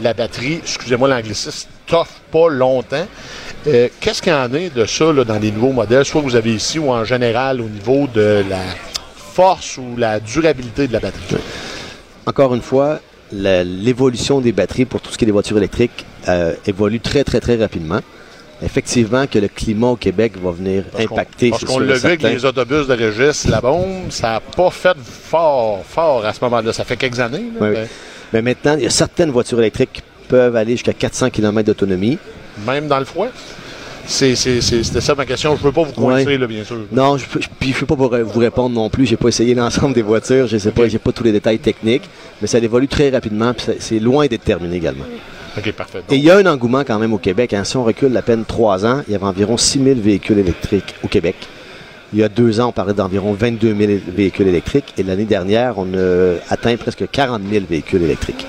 [0.00, 3.06] la batterie, excusez-moi l'anglicisme, toffe pas longtemps.
[3.66, 6.26] Euh, Qu'est-ce qu'il y en est de ça là, dans les nouveaux modèles, soit que
[6.26, 8.60] vous avez ici ou en général au niveau de la
[9.16, 11.36] force ou la durabilité de la batterie?
[12.26, 13.00] Encore une fois,
[13.32, 17.40] l'évolution des batteries pour tout ce qui est des voitures électriques euh, évolue très, très,
[17.40, 18.00] très rapidement.
[18.62, 21.50] effectivement que le climat au Québec va venir Parce impacter.
[21.50, 24.96] Parce qu'on l'a vu avec les autobus de Régis, la bombe, ça n'a pas fait
[24.98, 26.72] fort, fort à ce moment-là.
[26.72, 27.50] Ça fait quelques années.
[27.58, 27.74] là, Oui, oui.
[27.76, 27.88] mais
[28.32, 32.18] Mais maintenant, il y a certaines voitures électriques qui peuvent aller jusqu'à 400 km d'autonomie.
[32.66, 33.28] Même dans le froid?
[34.06, 35.56] C'était ça ma question.
[35.56, 36.38] Je ne veux pas vous coincer, Ouais.
[36.38, 36.76] là, bien sûr.
[36.92, 37.24] Non, je,
[37.58, 39.06] puis je peux pas vous, répondre non plus.
[39.06, 40.46] J'ai pas essayé l'ensemble des voitures.
[40.46, 42.02] Je sais pas, j'ai pas tous les détails techniques,
[42.40, 43.52] mais ça évolue très rapidement.
[43.78, 45.04] C'est loin d'être terminé également.
[45.56, 46.02] OK, parfait.
[46.10, 47.54] Et il y a un engouement quand même au Québec.
[47.54, 47.64] hein.
[47.64, 50.94] Si on recule à peine trois ans, il y avait environ 6 000 véhicules électriques
[51.02, 51.36] au Québec.
[52.12, 54.92] Il y a deux ans, on parlait d'environ 22 000 véhicules électriques.
[54.98, 58.46] Et l'année dernière, on a atteint presque 40 000 véhicules électriques.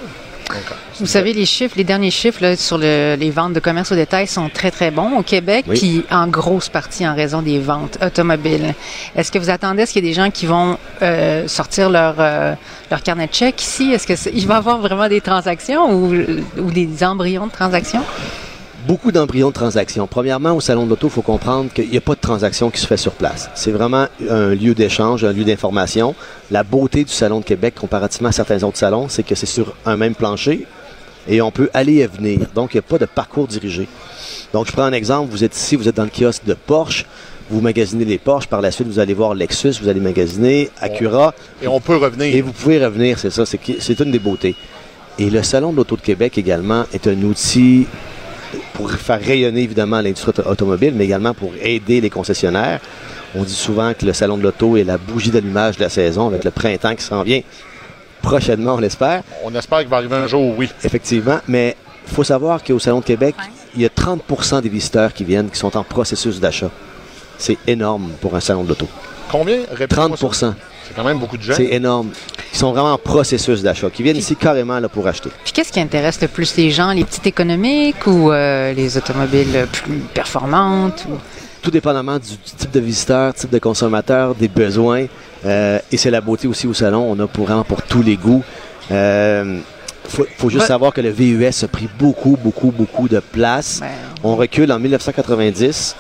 [1.00, 3.96] Vous savez, les chiffres, les derniers chiffres là, sur le- les ventes de commerce au
[3.96, 5.78] détail sont très, très bons au Québec, Oui.
[5.78, 8.74] puis en grosse partie en raison des ventes automobiles.
[9.16, 11.90] Est-ce que vous attendez à ce qu'il y ait des gens qui vont euh, sortir
[11.90, 12.54] leur, euh,
[12.92, 13.92] leur carnet de chèques ici?
[13.92, 16.14] Est-ce qu'il va y avoir vraiment des transactions ou,
[16.58, 18.04] ou des embryons de transactions?
[18.88, 20.06] Beaucoup d'embryons de transactions.
[20.06, 22.80] Premièrement, au Salon de l'Auto, il faut comprendre qu'il n'y a pas de transaction qui
[22.80, 23.50] se fait sur place.
[23.56, 26.14] C'est vraiment un lieu d'échange, un lieu d'information.
[26.52, 29.76] La beauté du Salon de Québec, comparativement à certains autres salons, c'est que c'est sur
[29.88, 30.68] un même plancher
[31.28, 32.42] et on peut aller et venir.
[32.54, 33.88] Donc, il n'y a pas de parcours dirigé.
[34.54, 35.32] Donc, je prends un exemple.
[35.32, 37.08] Vous êtes ici, vous êtes dans le kiosque de Porsche.
[37.50, 38.48] Vous magasinez les Porsche.
[38.48, 41.34] Par la suite, vous allez voir Lexus, vous allez magasiner Acura.
[41.64, 42.36] Et on peut revenir.
[42.36, 44.56] Et vous pouvez revenir, c'est ça, c'est une des beautés.
[45.18, 47.88] Et le Salon de l'Auto de Québec également est un outil
[48.76, 52.80] pour faire rayonner évidemment l'industrie auto- automobile, mais également pour aider les concessionnaires.
[53.34, 56.28] On dit souvent que le Salon de l'Auto est la bougie d'allumage de la saison
[56.28, 57.42] avec le printemps qui s'en vient
[58.22, 59.22] prochainement, on l'espère.
[59.44, 60.70] On espère qu'il va arriver un jour, oui.
[60.84, 61.76] Effectivement, mais
[62.08, 63.36] il faut savoir qu'au Salon de Québec,
[63.76, 66.72] il y a 30% des visiteurs qui viennent qui sont en processus d'achat.
[67.38, 68.88] C'est énorme pour un salon de l'auto.
[69.30, 69.58] Combien?
[69.72, 70.56] Répétez-moi 30 ça.
[70.88, 71.54] C'est quand même beaucoup de gens.
[71.56, 72.10] C'est énorme.
[72.54, 75.30] Ils sont vraiment en processus d'achat, qui viennent ici carrément là, pour acheter.
[75.44, 79.68] Puis qu'est-ce qui intéresse le plus les gens, les petites économiques ou euh, les automobiles
[79.72, 81.06] plus performantes?
[81.10, 81.18] ou-
[81.62, 85.06] Tout dépendamment du type de visiteur, type de consommateur, des besoins.
[85.46, 87.06] Euh, et c'est la beauté aussi au salon.
[87.12, 88.44] On a pour, vraiment pour tous les goûts.
[88.92, 89.60] Euh,
[90.08, 90.68] faut, faut juste Ouais.
[90.68, 93.80] savoir que le VUS a pris beaucoup, beaucoup, beaucoup de place.
[93.82, 93.88] Ben,
[94.24, 95.96] On recule en 1990.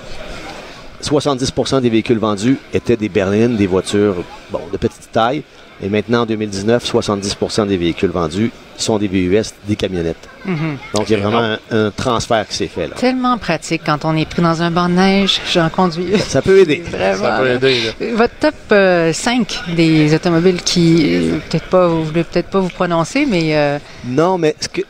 [1.06, 4.15] 70% des véhicules vendus étaient des berlines, des voitures
[4.52, 5.44] bon, de petite taille.
[5.84, 7.38] Et maintenant, en 2019, 70
[7.68, 10.30] des véhicules vendus sont des VUS, des camionnettes.
[10.46, 10.78] mhm.
[10.94, 12.96] Donc, il y a vraiment un, un transfert qui s'est fait là.
[12.96, 15.41] Tellement pratique quand on est pris dans un banc de neige.
[15.52, 16.18] J'en conduis.
[16.20, 16.82] Ça peut aider.
[16.89, 17.18] Vraiment.
[17.24, 17.82] Ça peut aider.
[18.00, 18.08] là.
[18.15, 22.70] Votre top euh, 5 des automobiles qui, euh, peut-être pas, vous voulez peut-être pas vous
[22.70, 24.82] prononcer, mais euh, Non, mais ce que-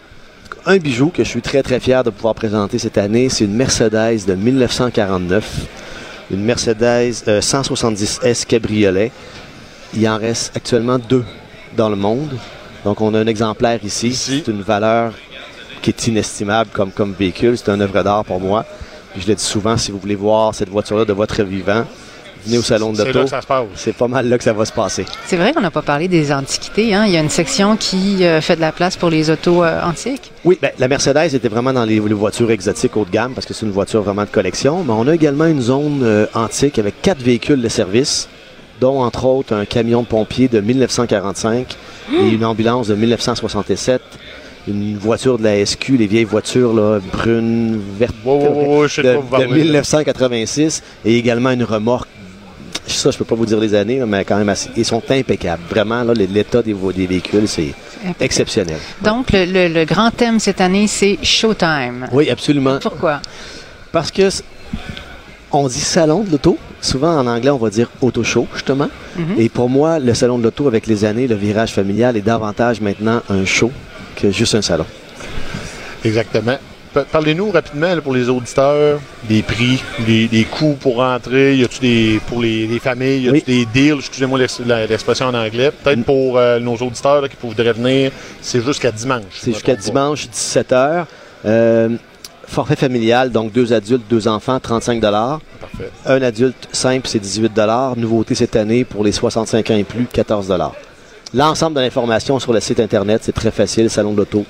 [0.67, 3.53] un bijou que je suis très très fier de pouvoir présenter cette année, c'est une
[3.55, 5.47] Mercedes de 1949,
[6.31, 9.11] une Mercedes euh, 170S cabriolet.
[9.93, 11.23] Il en reste actuellement deux
[11.75, 12.37] dans le monde.
[12.83, 14.09] Donc on a un exemplaire ici.
[14.09, 14.43] Ici.
[14.43, 15.13] C'est une valeur
[15.81, 17.57] qui est inestimable comme, comme véhicule.
[17.57, 18.65] C'est un œuvre d'art pour moi.
[19.13, 21.85] Puis je le dis souvent, si vous voulez voir cette voiture-là de votre vivant,
[22.45, 23.23] venez au salon de C'est là l'auto.
[23.25, 23.65] que ça se passe.
[23.75, 25.05] C'est pas mal là que ça va se passer.
[25.25, 26.93] c'est vrai qu'on n'a pas parlé des antiquités.
[26.93, 27.05] Hein?
[27.07, 29.81] Il y a une section qui euh, fait de la place pour les autos euh,
[29.83, 30.31] antiques.
[30.43, 33.45] Oui, ben, la Mercedes était vraiment dans les, les voitures exotiques haut de gamme parce
[33.45, 34.83] que c'est une voiture vraiment de collection.
[34.83, 38.29] Mais on a également une zone euh, antique avec quatre véhicules de service,
[38.79, 41.75] dont entre autres un camion de pompier de 1945
[42.21, 44.01] et une ambulance de 1967.
[44.67, 48.87] Une voiture de la SQ, les vieilles voitures là, brunes, vertes, de de, quoi vous
[48.97, 49.55] de parlez, là.
[49.63, 52.07] 1986 et également une remorque.
[52.87, 54.69] Ça, je peux pas vous dire les années, mais quand même assez.
[54.77, 55.63] Ils sont impeccables.
[55.69, 57.73] Vraiment, là, l'état des, des véhicules, c'est
[58.19, 58.77] exceptionnel.
[59.01, 62.07] Donc, le, le- le grand thème cette année, c'est Showtime.
[62.11, 62.77] Oui, absolument.
[62.81, 63.21] Pourquoi?
[63.91, 64.29] Parce que
[65.51, 66.57] on dit salon de l'auto.
[66.81, 68.89] Souvent en anglais, on va dire auto show, justement.
[69.15, 69.35] Mhm.
[69.39, 72.79] Et pour moi, le salon de l'auto, avec les années, le virage familial est davantage
[72.81, 73.71] maintenant un show
[74.15, 74.85] que juste un salon.
[76.03, 76.57] Exactement.
[76.95, 81.57] Pa- Parlez-nous rapidement là, pour les auditeurs des prix, des, des coûts pour rentrer.
[81.57, 83.43] Y a-tu des pour les, les familles, y a-tu Oui.
[83.45, 83.99] des deals?
[83.99, 85.71] Excusez-moi l'expression en anglais.
[85.83, 89.23] Peut-être pour euh, nos auditeurs là, qui voudraient venir, c'est jusqu'à dimanche.
[89.33, 91.05] C'est jusqu'à dimanche, 17h.
[92.47, 95.41] forfait familial, donc deux adultes, deux enfants, 35 Parfait.
[96.05, 97.51] Un adulte simple, c'est 18
[97.97, 100.53] Nouveauté cette année pour les 65 ans et plus, 14
[101.33, 104.45] L'ensemble de l'information sur le site Internet, c'est très facile, salon de l'auto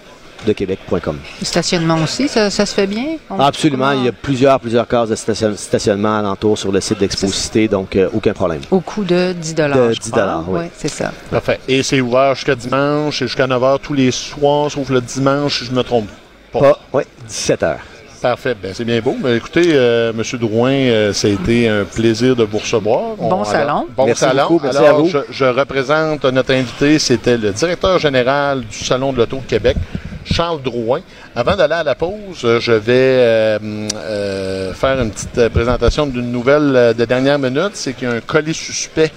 [0.53, 1.17] Québec.com.
[1.39, 3.05] Le stationnement aussi, ça, ça se fait bien?
[3.29, 6.81] On- Absolument, comment- il y a plusieurs, plusieurs cases de station- stationnement alentour sur le
[6.81, 8.61] site d'Exposité, donc euh, aucun problème.
[8.71, 10.43] Au coût de 10 De je 10 crois.
[10.47, 10.59] oui.
[10.59, 11.11] Ouais, c'est ça.
[11.31, 11.59] Parfait.
[11.67, 15.65] Et c'est ouvert jusqu'à dimanche et jusqu'à 9h tous les soirs, sauf le dimanche, si
[15.65, 16.07] je me trompe
[16.51, 16.59] pas.
[16.59, 17.79] Pas, oui, 17 heures.
[18.21, 18.55] Parfait.
[18.59, 19.15] Ben, c'est bien beau.
[19.21, 20.23] Mais écoutez, euh, M.
[20.39, 23.15] Drouin, euh, ça a été un plaisir de vous recevoir.
[23.17, 23.85] Bon salon.
[23.95, 24.43] bon Merci salon.
[24.49, 24.61] beaucoup.
[24.63, 25.09] Merci Alors, à vous.
[25.09, 26.97] Je, je représente notre invité.
[26.97, 29.77] C'était le directeur général du Salon de l'Auto de Québec,
[30.25, 31.01] Charles Drouin.
[31.35, 33.59] Avant d'aller à la pause, euh, je vais euh,
[33.95, 37.71] euh, faire une petite présentation d'une nouvelle de dernière minute.
[37.75, 39.11] C'est qu'il y a un colis suspect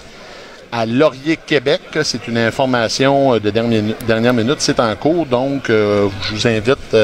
[0.71, 1.81] à Laurier, Québec.
[2.03, 4.57] C'est une information de dernière, minute.
[4.59, 6.95] C'est en cours, donc je vous invite,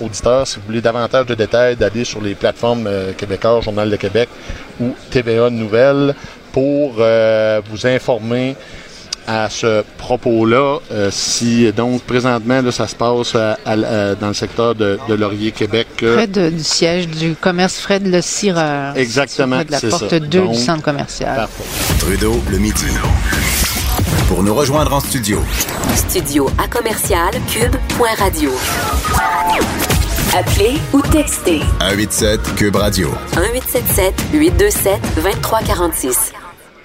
[0.00, 3.96] auditeurs, si vous voulez davantage de détails, d'aller sur les plateformes euh, québécoises, Journal de
[3.96, 4.28] Québec
[4.80, 6.14] ou TVA Nouvelles
[6.52, 8.56] pour vous informer
[9.32, 10.78] à ce propos-là.
[10.90, 14.98] Euh, si donc présentement là, ça se passe à- à- à- dans le secteur de,
[15.08, 15.86] de Laurier, Québec.
[16.02, 18.96] euh, Près de- du siège du commerce Fred Le Cireur.
[18.96, 20.18] Exactement, Près de la porte ça.
[20.18, 21.36] 2 Donc, du centre commercial.
[21.36, 21.64] parfait.
[22.00, 22.86] Trudeau le midi.
[24.28, 25.40] Pour nous rejoindre en studio,
[25.94, 28.50] Studio à commercial cube.radio.
[30.36, 33.08] Appelez ou textez 187 Cube Radio.
[33.36, 36.32] 1877 827 2346.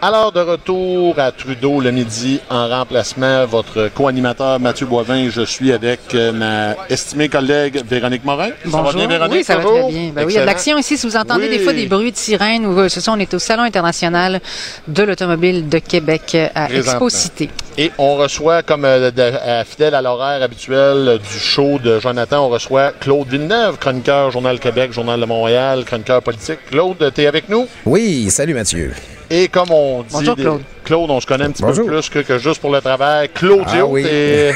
[0.02, 5.30] Alors, de retour à Trudeau le midi en remplacement, votre co-animateur Mathieu Boivin.
[5.32, 8.50] Je suis avec euh, ma estimée collègue Véronique Morin.
[8.70, 9.38] Ça va bien, Véronique?
[9.38, 10.12] Oui, ça va très bien.
[10.14, 10.98] Ben oui, il y a de l'action ici.
[10.98, 11.58] Si vous entendez Oui.
[11.58, 14.42] des fois des bruits de sirènes, ou euh, ce sont, on est au Salon international
[14.88, 16.72] de l'automobile de Québec euh, à.
[16.72, 17.50] Expo Cité.
[17.78, 22.50] Et on reçoit, comme euh, de- fidèle à l'horaire habituel du show de Jonathan, on
[22.50, 26.60] reçoit Claude Villeneuve, chroniqueur Journal Québec, Journal de Montréal, chroniqueur politique.
[26.70, 27.66] Claude, t'es avec nous?
[27.86, 28.94] Oui, salut Mathieu.
[29.30, 30.62] Et comme on dit, Bonjour, des- Claude.
[30.84, 31.86] Claude, on se connaît un petit Bonjour.
[31.88, 33.28] peu plus que, que juste pour le travail.
[33.30, 34.04] Claudio, Ah oui.
[34.04, 34.54] t'es-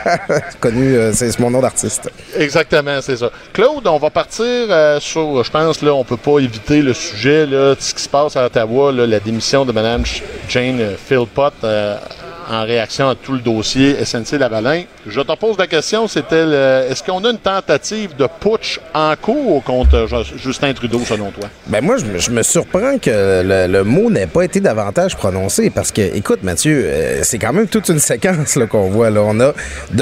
[0.60, 2.10] Connu, euh, c'est mon nom d'artiste.
[2.36, 3.30] Exactement, c'est ça.
[3.52, 7.44] Claude, on va partir euh, sur, je pense, là, on peut pas éviter le sujet,
[7.46, 10.02] là, de ce qui se passe à Ottawa, là, la démission de Mme
[10.48, 11.96] Jane euh, Philpott euh,
[12.48, 14.82] en réaction à tout le dossier SNC-Lavalin.
[15.06, 19.14] Je te pose la question, c'était, le- est-ce qu'on a une tentative de putsch en
[19.20, 21.48] cours contre euh, Ju- Justin Trudeau, selon toi?
[21.66, 26.00] Ben moi, je me, surprends que le, mot n'ait pas été davantage prononcé parce que,
[26.16, 29.10] écoute, Mathieu, euh, c'est quand même toute une séquence qu'on voit.
[29.10, 29.20] Là.
[29.24, 29.52] On a,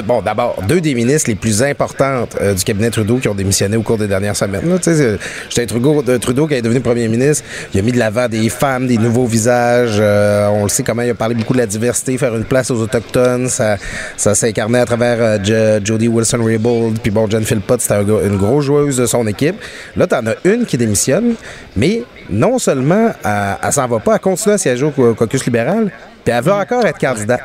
[0.02, 3.76] bon, d'abord, deux des ministres les plus importantes euh, du cabinet Trudeau qui ont démissionné
[3.76, 4.62] au cours des dernières semaines.
[4.84, 8.48] Justin Trudeau, de Trudeau, qui est devenu premier ministre, il a mis de l'avant des
[8.48, 9.96] femmes, des nouveaux visages.
[9.98, 12.80] euh, on le sait comment il a parlé beaucoup de la diversité, une place aux
[12.80, 13.48] Autochtones.
[13.48, 13.76] Ça,
[14.16, 17.00] ça s'est incarné à travers euh, Jo- Jody Wilson-Raybould.
[17.00, 19.56] Puis bon, Jen Philpott, c'était un une grosse joueuse de son équipe.
[19.96, 21.34] Là, t'en as une qui démissionne,
[21.76, 25.90] mais non seulement elle, elle s'en va pas, elle continue à siéger au caucus libéral,
[26.24, 27.42] puis elle veut encore être candidate.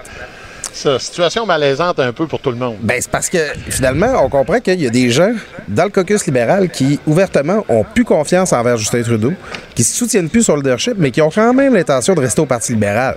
[0.71, 2.77] Ça, situation malaisante un peu pour tout le monde.
[2.81, 5.33] Ben, c'est parce que finalement, on comprend qu'il y a des gens
[5.67, 9.33] dans le caucus libéral qui, ouvertement, ont plus confiance envers Justin Trudeau,
[9.75, 12.41] qui se soutiennent plus sur le leadership, mais qui ont quand même l'intention de rester
[12.41, 13.15] au Parti libéral.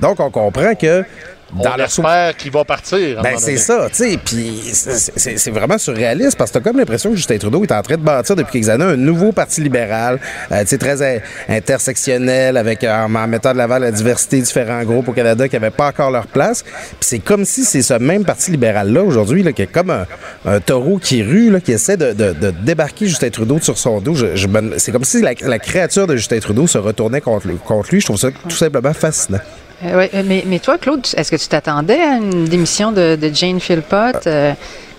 [0.00, 1.04] Donc, on comprend que
[1.52, 3.22] dans on leur espère qu'il va partir.
[3.22, 4.18] ben, c'est ça, tu sais.
[4.24, 7.96] Puis c'est- vraiment surréaliste parce que t'as comme l'impression que Justin Trudeau est en train
[7.96, 10.18] de bâtir depuis quelques années un nouveau parti libéral,
[10.50, 14.82] euh, tu sais, très in- intersectionnel, avec euh, en, mettant de l'avant la diversité, différents
[14.82, 16.62] groupes au Canada qui n'avaient pas encore leur place.
[16.62, 20.06] Puis c'est comme si c'est ce même parti libéral-là aujourd'hui, là, qui est comme un,
[20.46, 24.00] un taureau qui rue, là, qui essaie de, de- de débarquer Justin Trudeau sur son
[24.00, 24.14] dos.
[24.14, 27.20] Je- je me- c'est comme si la, la créature de Justin Trudeau se retournait.
[27.20, 27.46] Contre
[27.92, 28.00] lui.
[28.00, 29.38] Je trouve ça tout simplement fascinant.
[29.82, 33.16] Euh, ouais, euh, mais, mais toi, Claude, est-ce que tu t'attendais à une démission de,
[33.16, 34.26] de Jane Philpott?
[34.26, 34.52] Euh,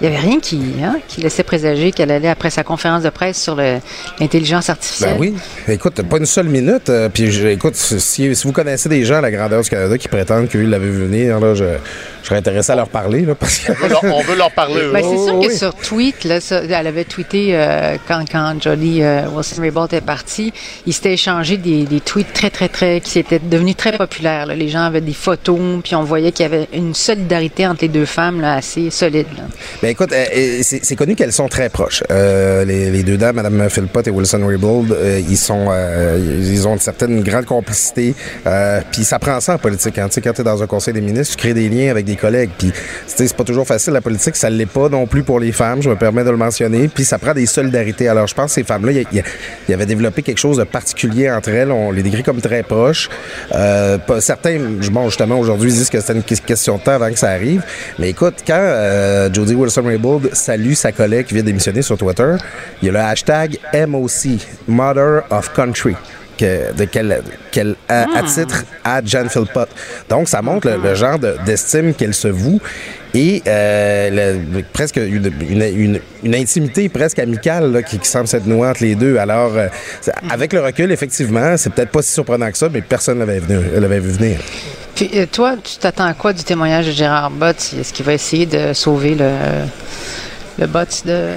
[0.06, 3.10] Il n'y avait rien qui, hein, qui laissait présager qu'elle allait, après sa conférence de
[3.10, 3.56] presse sur
[4.20, 5.16] l'intelligence artificielle.
[5.16, 5.36] Ben oui.
[5.68, 6.90] Écoute, pas une seule minute.
[6.90, 8.00] euh, puis, je- écoute, si,
[8.36, 11.06] si vous connaissez des gens à la grandeur du Canada qui prétendent qu'ils l'avaient vu
[11.08, 11.64] venir, là, je,
[12.22, 13.22] je serais intéressé à leur parler.
[13.22, 13.72] Là, parce que...
[13.72, 14.82] On veut leur, on veut leur parler.
[14.94, 15.58] Ben, c'est sûr Oh, que oui.
[15.58, 20.54] sur tweet, là, ça- elle avait tweeté euh, quand, quand Jolly euh, Wilson-Raybould est parti,
[20.86, 24.46] il s'était échangé des, des tweets très, très, très, qui étaient devenus très populaires.
[24.46, 24.54] là.
[24.56, 27.88] Les gens avaient des photos, puis on voyait qu'il y avait une solidarité entre les
[27.88, 29.28] deux femmes là, assez solide.
[29.36, 29.44] là.
[29.82, 32.04] Ben écoute, euh, c'est connu qu'elles sont très proches.
[32.12, 36.74] Euh, les, deux dames, Mme Philpott et Wilson Raybould, euh, ils sont, euh, ils ont
[36.74, 38.14] une certaine grande complicité.
[38.92, 39.98] Puis ça prend ça en politique.
[39.98, 40.08] Hein.
[40.24, 42.50] Quand tu es dans un conseil des ministres, tu crées des liens avec des collègues.
[42.58, 42.72] Puis
[43.08, 45.82] c'est pas toujours facile la politique, ça l'est pas non plus pour les femmes.
[45.82, 46.88] Je me permets de le mentionner.
[46.88, 48.08] Puis ça prend des solidarités.
[48.08, 49.24] Alors je pense que ces femmes-là, il y a- il y, a-
[49.68, 51.72] il y avait développé quelque chose de particulier entre elles.
[51.72, 53.10] On les décrit comme très proches.
[54.20, 57.62] Certains, justement, aujourd'hui, disent que c'est une que- question de temps avant que ça arrive.
[58.00, 59.30] Mais écoute, quand euh,
[59.76, 62.36] Jodie Wilson-Raybould salue sa collègue qui vient démissionner sur Twitter,
[62.82, 65.96] il y a le hashtag MOC, Mother of Country.
[66.38, 67.22] Que, de quel,
[67.52, 69.70] quel à, à titre à Jan Philpott.
[70.10, 72.60] Donc, ça montre le, le genre de- d'estime qu'elle se voue
[73.14, 78.28] et euh, le- presque une, une, une- une intimité presque amicale là, qui, qui semble
[78.28, 79.16] s'être nouée entre les deux.
[79.18, 79.68] Alors, euh,
[80.02, 83.80] c'est- avec le recul, effectivement, c'est peut-être pas si surprenant que ça, mais personne ne
[83.80, 84.40] l'avait vu venir.
[84.94, 87.74] Puis euh, toi, tu t'attends à quoi du témoignage de Gérard Bott?
[87.80, 89.30] Est-ce qu'il va essayer de sauver le,
[90.58, 91.36] Le bot de,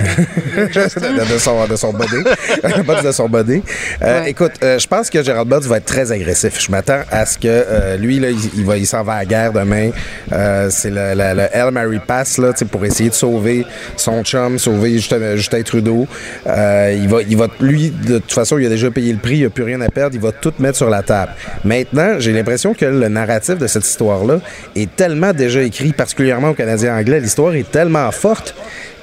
[1.34, 2.16] de son, de son body.
[2.62, 3.62] le bots de son body.
[4.02, 4.30] Euh, Ouais.
[4.30, 6.58] Écoute, euh, je pense que Gérald Butts va être très agressif.
[6.64, 9.24] Je m'attends à ce que euh, lui, là, il, va, il s'en va à la
[9.26, 9.90] guerre demain.
[10.32, 13.66] Euh, c'est le, le, le Hail Mary Pass là, tu sais, pour essayer de sauver
[13.96, 16.06] son chum, sauver Justin, Justin Trudeau.
[16.46, 19.38] Euh, il va, il va, lui, de toute façon, il a déjà payé le prix,
[19.38, 20.14] il n'a plus rien à perdre.
[20.16, 21.32] Il va tout mettre sur la table.
[21.64, 24.38] Maintenant, j'ai l'impression que le narratif de cette histoire-là
[24.74, 27.20] est tellement déjà écrit, particulièrement au Canadien anglais.
[27.20, 28.54] L'histoire est tellement forte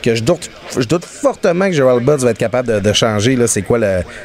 [0.05, 3.47] que je doute, je doute fortement que Gerald Butts va être capable de, changer là,
[3.47, 3.79] c'est quoi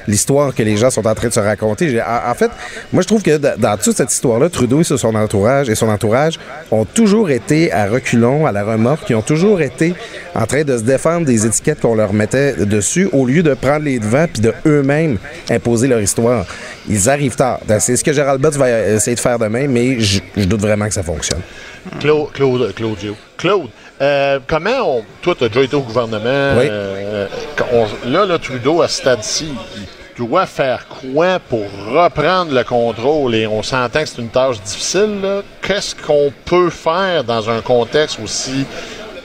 [0.06, 2.00] l'histoire que les gens sont en train de se raconter.
[2.02, 2.50] En, fait,
[2.92, 6.38] moi je trouve que dans, toute cette histoire-là, Trudeau et son entourage et son entourage
[6.70, 9.94] ont toujours été à reculons, à la remorque, ils ont toujours été
[10.34, 13.84] en train de se défendre des étiquettes qu'on leur mettait dessus au lieu de prendre
[13.84, 15.16] les devants puis de eux-mêmes
[15.48, 16.44] imposer leur histoire.
[16.88, 17.60] Ils arrivent tard.
[17.78, 20.86] C'est ce que Gerald Butts va essayer de faire demain, mais je, je doute vraiment
[20.86, 21.40] que ça fonctionne.
[22.00, 23.16] Claude, Claude, Claudio.
[23.38, 25.04] Claude, euh, comment on.
[25.22, 26.58] Toi, tu as déjà été au gouvernement.
[26.58, 26.66] Oui.
[26.70, 27.26] euh,
[27.72, 33.34] on- là, le Trudeau, à ce stade-ci, il doit faire quoi pour reprendre le contrôle?
[33.34, 35.42] Et on s'entend que c'est une tâche difficile.
[35.62, 38.64] Qu'est-ce qu'on peut faire dans un contexte aussi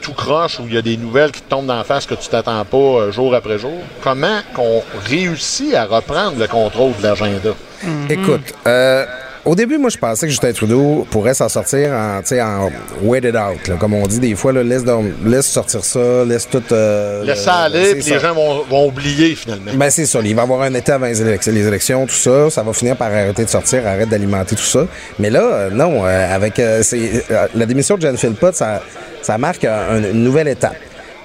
[0.02, 2.14] tout croche où il y a des nouvelles qui te tombent dans la face que
[2.14, 3.74] tu t'attends pas euh, jour après jour?
[4.04, 7.52] Comment qu'on réussit à reprendre le contrôle de l'agenda?
[8.10, 9.06] Écoute, euh,
[9.46, 12.70] au début, moi, je pensais que Justin Trudeau pourrait s'en sortir en, tu sais, en
[13.04, 13.68] wait it out.
[13.68, 13.76] là.
[13.80, 16.64] Comme on dit des fois, là, laisse, donc- laisse sortir ça, laisse tout.
[16.72, 19.72] euh, Laisse ça le- aller, puis les gens vont, vont oublier finalement.
[19.76, 20.20] Ben, c'est ça.
[20.24, 22.50] Il va y avoir un été avant les élections, les élections, tout ça.
[22.50, 24.86] Ça va finir par arrêter de sortir, arrête d'alimenter tout ça.
[25.20, 28.82] Mais là, euh, non, euh, avec euh, euh, la démission de Jen Philpott, ça,
[29.22, 30.76] ça marque un- une nouvelle étape.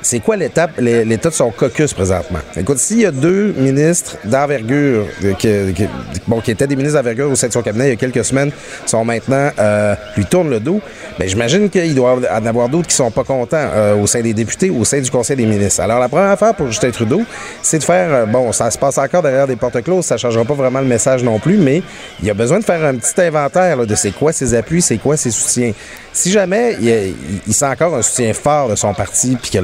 [0.02, 2.38] C'est quoi l'étape, l'é- l'état de son caucus présentement?
[2.56, 5.86] Écoute, s'il y a deux ministres d'envergure euh, qui,
[6.26, 8.24] bon, qui étaient des ministres d'envergure au sein de son cabinet il y a quelques
[8.24, 8.50] semaines,
[8.86, 10.80] sont maintenant euh, lui tournent le dos,
[11.18, 14.32] ben, j'imagine qu'il doit en avoir d'autres qui sont pas contents euh, au sein des
[14.32, 15.80] députés, au sein du Conseil des ministres.
[15.82, 17.22] Alors, la première affaire pour Justin Trudeau,
[17.62, 20.54] c'est de faire, bon, ça se passe encore derrière des portes closes, ça changera pas
[20.54, 21.82] vraiment le message non plus, mais
[22.22, 25.18] il a besoin de faire un petit inventaire de c'est quoi ses appuis, c'est quoi
[25.18, 25.72] ses soutiens.
[26.12, 27.14] Si jamais il,
[27.46, 29.60] il- sent encore un soutien fort de son parti puis qu'il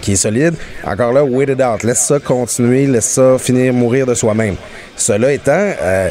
[0.00, 1.82] qu'il est solide, encore là, wait it out.
[1.82, 4.56] Laisse ça continuer, laisse ça finir mourir de soi-même.
[4.96, 6.10] Cela étant, euh,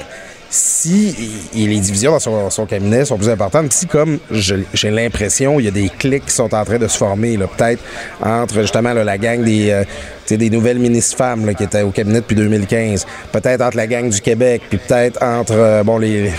[0.49, 1.15] si
[1.53, 5.71] les divisions dans son, cabinet sont plus importantes, si comme j'ai l'impression, il y a
[5.71, 7.84] des clics qui sont en train de se former, peut-être
[8.23, 9.84] entre justement la gang des, euh,
[10.27, 14.21] des nouvelles ministres femmes qui étaient au cabinet depuis 2015, peut-être entre la gang du
[14.21, 16.29] Québec, puis peut-être entre euh, bon les,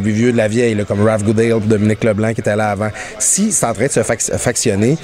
[0.00, 2.90] vieux de la vieille, comme Ralph Goodale Dominique Leblanc qui étaient là avant.
[3.18, 4.96] Si c'est en train de se fac- factionner,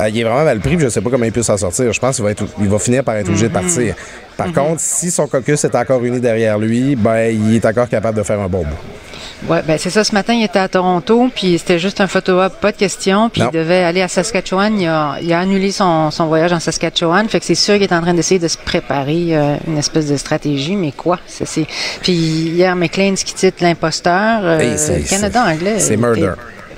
[0.00, 1.92] euh, il est vraiment mal pris, puis je sais pas comment il peut s'en sortir.
[1.92, 3.94] Je pense qu'il va, être, il va finir par être obligé de partir.
[4.36, 8.16] Par contre, si son caucus est encore uni derrière lui, ben il est encore capable
[8.18, 9.48] de faire un bon bout.
[9.52, 10.02] Ouais, ben c'est ça.
[10.02, 13.28] Ce matin, il était à Toronto, puis c'était juste un photo-op, pas de question.
[13.30, 13.50] Puis Non.
[13.52, 14.80] il devait aller à Saskatchewan.
[14.80, 17.28] Il a, il a annulé son, son voyage en Saskatchewan.
[17.28, 20.06] Fait que c'est sûr qu'il est en train d'essayer de se préparer euh, une espèce
[20.06, 20.74] de stratégie.
[20.74, 21.20] Mais quoi?
[21.28, 21.66] Ça, c'est...
[22.02, 24.40] Puis hier, McLean qui titre l'imposteur.
[24.42, 25.78] euh, Hey, Canada anglais.
[25.78, 26.32] c'est murder.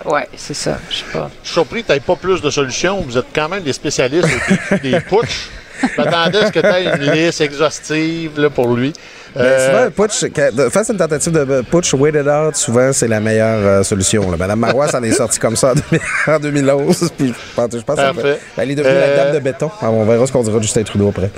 [0.05, 0.79] Ouais, c'est ça.
[0.91, 1.31] Je sais pas.
[1.43, 3.01] Je suis surpris que tu n'aies pas plus de solutions.
[3.01, 5.49] Vous êtes quand même des spécialistes PQ des putsch.
[5.83, 8.93] Je m'attendais à ce que tu aies une liste exhaustive là, pour lui.
[9.35, 12.93] Ben, Euh, souvent, un putsch, face à une tentative de putsch, wait it out, souvent,
[12.93, 14.31] c'est la meilleure euh, solution.
[14.31, 14.37] là.
[14.37, 16.39] Madame Marois s'en est sortie comme ça en, 2000 en
[16.81, 17.11] 2011.
[17.17, 18.21] Puis, je pense, je pense Parfait.
[18.23, 19.71] qu'elle elle est devenue Euh, la dame de béton.
[19.81, 21.31] Alors, on verra ce qu'on dira de Justin Trudeau après.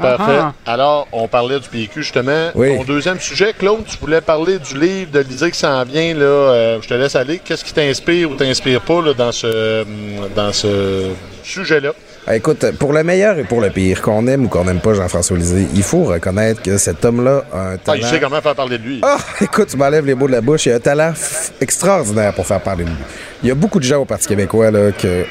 [0.00, 0.38] Parfait.
[0.40, 0.52] Ah.
[0.66, 2.50] Alors, on parlait du PQ, justement.
[2.54, 2.76] Oui.
[2.76, 6.14] Ton deuxième sujet, Claude, tu voulais parler du livre de l'Isée qui s'en vient.
[6.14, 7.40] Là, Euh, je te laisse aller.
[7.44, 9.84] Qu'est-ce qui t'inspire ou t'inspire pas là, dans ce,
[10.36, 11.06] dans ce
[11.42, 11.90] sujet-là?
[12.26, 14.92] Ah, Écoute, pour le meilleur et pour le pire, qu'on aime ou qu'on n'aime pas
[14.92, 17.98] Jean-François Lisée, il faut reconnaître que cet homme-là a un Ah, talent.
[18.02, 19.00] il sait comment faire parler de lui.
[19.02, 20.66] Ah, écoute, tu m'enlèves les mots de la bouche.
[20.66, 22.96] Il a un talent f- extraordinaire pour faire parler de lui.
[23.42, 25.24] Il y a beaucoup de gens au Parti québécois là, que,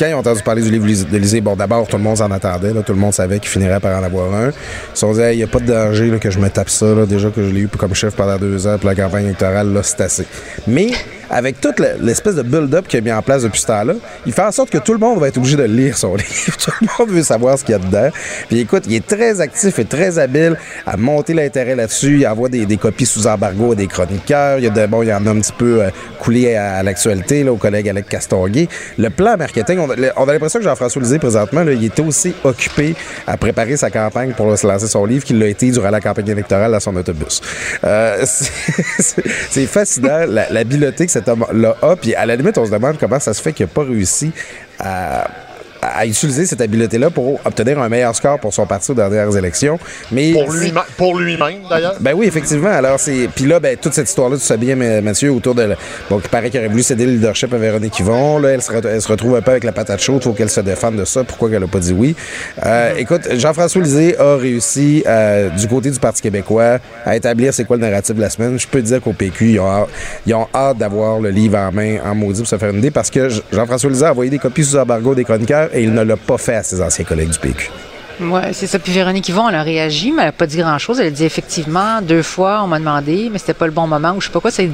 [0.00, 2.30] quand ils ont entendu parler du livre de Lisée, bon, d'abord, tout le monde s'en
[2.30, 2.72] attendait.
[2.82, 4.48] tout le monde savait qu'il finirait par en avoir un.
[4.48, 4.52] Ils
[4.94, 7.06] se sont dit, il n'y a pas de danger que je me tape ça.
[7.06, 9.82] déjà que je l'ai eu comme chef pendant deux ans, puis la campagne électorale, là,
[9.82, 10.26] c'est assez.
[10.66, 10.92] Mais
[11.30, 13.94] avec toute le- l'espèce de build-up qu'il a mis en place depuis ce temps-là,
[14.26, 16.56] il fait en sorte que tout le monde va être obligé de lire son livre.
[16.58, 18.08] tout le monde veut savoir ce qu'il y a dedans.
[18.48, 22.18] Puis écoute, il est très actif et très habile à monter l'intérêt là-dessus.
[22.20, 24.58] Il envoie des, des copies sous embargo à des chroniqueurs.
[24.58, 26.74] Il y a de, bon, il y en a un petit peu euh, coulé à,
[26.76, 28.68] à l'actualité, au collègue Alec Castonguay.
[28.98, 32.32] Le plan marketing, on on a l'impression que Jean-François Lisée, présentement, là, il était aussi
[32.44, 32.94] occupé
[33.26, 36.28] à préparer sa campagne pour se lancer son livre qu'il l'a été durant la campagne
[36.28, 37.40] électorale à son autobus.
[37.84, 41.96] Euh, c'est- fascinant, la- l'habileté que a.
[41.96, 44.32] Puis à la limite, on se demande comment ça se fait qu'il n'a pas réussi
[44.78, 45.28] à
[45.82, 49.78] à utiliser cette habileté-là pour obtenir un meilleur score pour son parti aux dernières élections.
[50.12, 51.94] Mais Pour lui-même, pour lui-même, d'ailleurs?
[52.00, 52.70] ben oui, effectivement.
[52.70, 53.28] Alors, c'est.
[53.34, 55.74] Puis là, ben, toute cette histoire-là, tu sais bien, Mathieu, autour de.
[56.08, 58.38] Bon, il paraît qu'il aurait voulu céder le leadership à Véronique Yvon.
[58.38, 60.22] Là, elle se, re- elle se retrouve un peu avec la patate chaude.
[60.22, 61.24] faut qu'elle se défende de ça.
[61.24, 62.14] Pourquoi qu'elle a pas dit oui?
[62.66, 67.64] Euh, écoute, Jean-François Lisée a réussi, euh, du côté du Parti québécois, à établir c'est
[67.64, 68.58] quoi le narratif de la semaine.
[68.58, 69.88] Je peux te dire qu'au PQ, ils ont hâte,
[70.26, 72.90] ils ont hâte d'avoir le livre en main, en maudit, pour se faire une idée,
[72.90, 76.02] parce que Jean-François Lisée a envoyé des copies sous embargo des chroniqueurs et il ne
[76.02, 77.70] l'a pas fait à ses anciens collègues du PQ.
[78.22, 78.78] Oui, c'est ça.
[78.78, 81.00] Puis Véronique Yvon, elle a réagi, mais elle n'a pas dit grand-chose.
[81.00, 84.12] Elle a dit effectivement, deux fois, on m'a demandé, mais c'était pas le bon moment
[84.14, 84.50] ou je sais pas quoi.
[84.50, 84.68] C'est,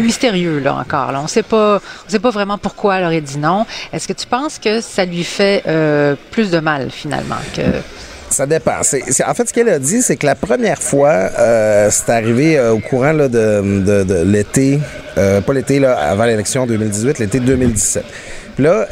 [0.00, 1.12] mystérieux, là, encore.
[1.12, 1.20] Là.
[1.22, 3.66] On sait pas, on sait pas vraiment pourquoi elle aurait dit non.
[3.92, 7.62] Est-ce que tu penses que ça lui fait euh, plus de mal, finalement, que...
[8.30, 8.80] Ça dépend.
[8.80, 8.82] En
[9.34, 12.80] fait, ce qu'elle a dit, c'est que la première fois, euh, c'est arrivé euh, au
[12.80, 14.80] courant là, de, de- de l'été,
[15.16, 18.04] euh, pas l'été, là, avant l'élection 2018, l'été 2017.
[18.56, 18.88] Puis là,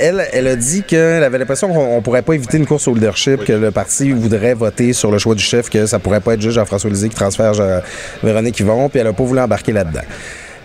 [0.00, 2.94] elle, elle a dit qu'elle avait l'impression qu'on on pourrait pas éviter une course au
[2.94, 6.34] leadership, que le parti voudrait voter sur le choix du chef, que ça pourrait pas
[6.34, 7.80] être juste Jean-François Lisée qui transfère Jean-
[8.22, 10.02] Véronique Yvon, puis elle a pas voulu embarquer là-dedans.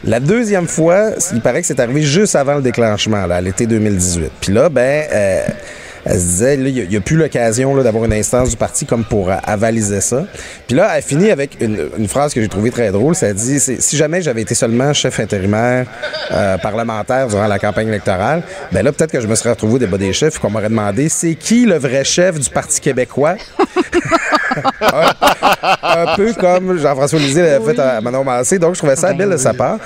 [0.03, 3.67] La deuxième fois, il paraît que c'est arrivé juste avant le déclenchement, là, à l'été
[3.67, 4.32] 2018.
[4.41, 5.41] Puis là, ben, euh,
[6.06, 9.30] elle se disait, il n'y a, plus l'occasion d'avoir une instance du parti comme pour
[9.30, 10.26] euh, avaliser ça.
[10.68, 13.16] Puis là, elle finit avec une, une phrase que j'ai trouvée très drôle.
[13.16, 15.88] Ça dit, si jamais j'avais été seulement chef intérimaire
[16.32, 19.80] euh, parlementaire durant la campagne électorale, ben là, peut-être que je me serais retrouvé au
[19.80, 23.36] débat des chefs qu'on m'aurait demandé, c'est qui le vrai chef du Parti québécois?
[25.84, 28.60] un peu comme Jean-François Lisée l'avait fait à Manon Massé.
[28.60, 29.78] Donc, je trouvais ça habile de sa part.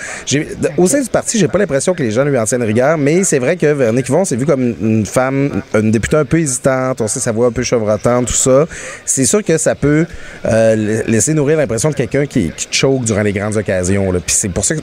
[0.77, 3.23] Au sein du parti, j'ai pas l'impression que les gens lui en tiennent rigueur, mais
[3.23, 7.01] c'est vrai que Véronique Yvon s'est vue comme une femme, une députée un peu hésitante.
[7.01, 8.65] On sait sa voix un peu chevrotante, tout ça.
[9.05, 10.05] C'est sûr que ça peut
[10.45, 14.11] euh, la- laisser nourrir l'impression de quelqu'un qui, qui choke durant les grandes occasions.
[14.11, 14.19] là.
[14.25, 14.81] Puis c'est pour ça que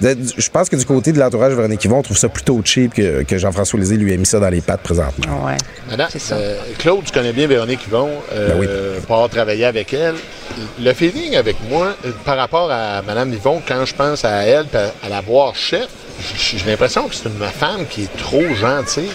[0.00, 2.60] de- je pense que du côté de l'entourage de Véronique Yvon, on trouve ça plutôt
[2.64, 5.44] cheap que, que Jean-François Lisée lui ait mis ça dans les pattes présentement.
[5.46, 5.56] Ouais.
[5.90, 6.34] Madame, C'est ça.
[6.36, 8.66] euh, Claude, tu connais bien Véronique Yvon, euh, Ben oui.
[9.28, 10.16] Pour avoir travaillé avec elle.
[10.78, 11.94] Le feeling avec moi,
[12.24, 15.88] par rapport à Madame Yvon, quand je pense à elle, à, la voir chef,
[16.36, 19.10] j'ai l'impression que c'est une femme qui est trop gentille.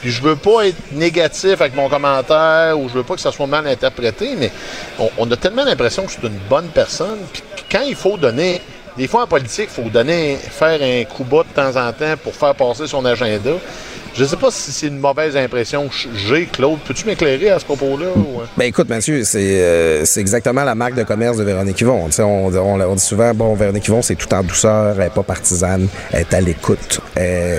[0.00, 3.30] Puis je veux pas être négatif avec mon commentaire ou je veux pas que ça
[3.30, 4.50] soit mal interprété, mais
[4.98, 7.18] on, on a tellement l'impression que c'est une bonne personne.
[7.32, 8.60] Puis quand il faut donner,
[8.96, 12.14] des fois en politique, il faut donner, faire un coup bas de temps en temps
[12.20, 13.52] pour faire passer son agenda.
[14.14, 16.78] Je sais pas si c'est une mauvaise impression que j'ai, Claude.
[16.86, 18.08] Peux-tu m'éclairer à ce propos-là?
[18.08, 18.44] euh?
[18.58, 22.10] Ben écoute, Mathieu, c'est euh, exactement la marque de commerce de Véronique Yvon.
[22.18, 25.22] On, on, on dit souvent, bon, Véronique Yvon, c'est tout en douceur, elle n'est pas
[25.22, 27.00] partisane, elle est à l'écoute.
[27.16, 27.58] Euh,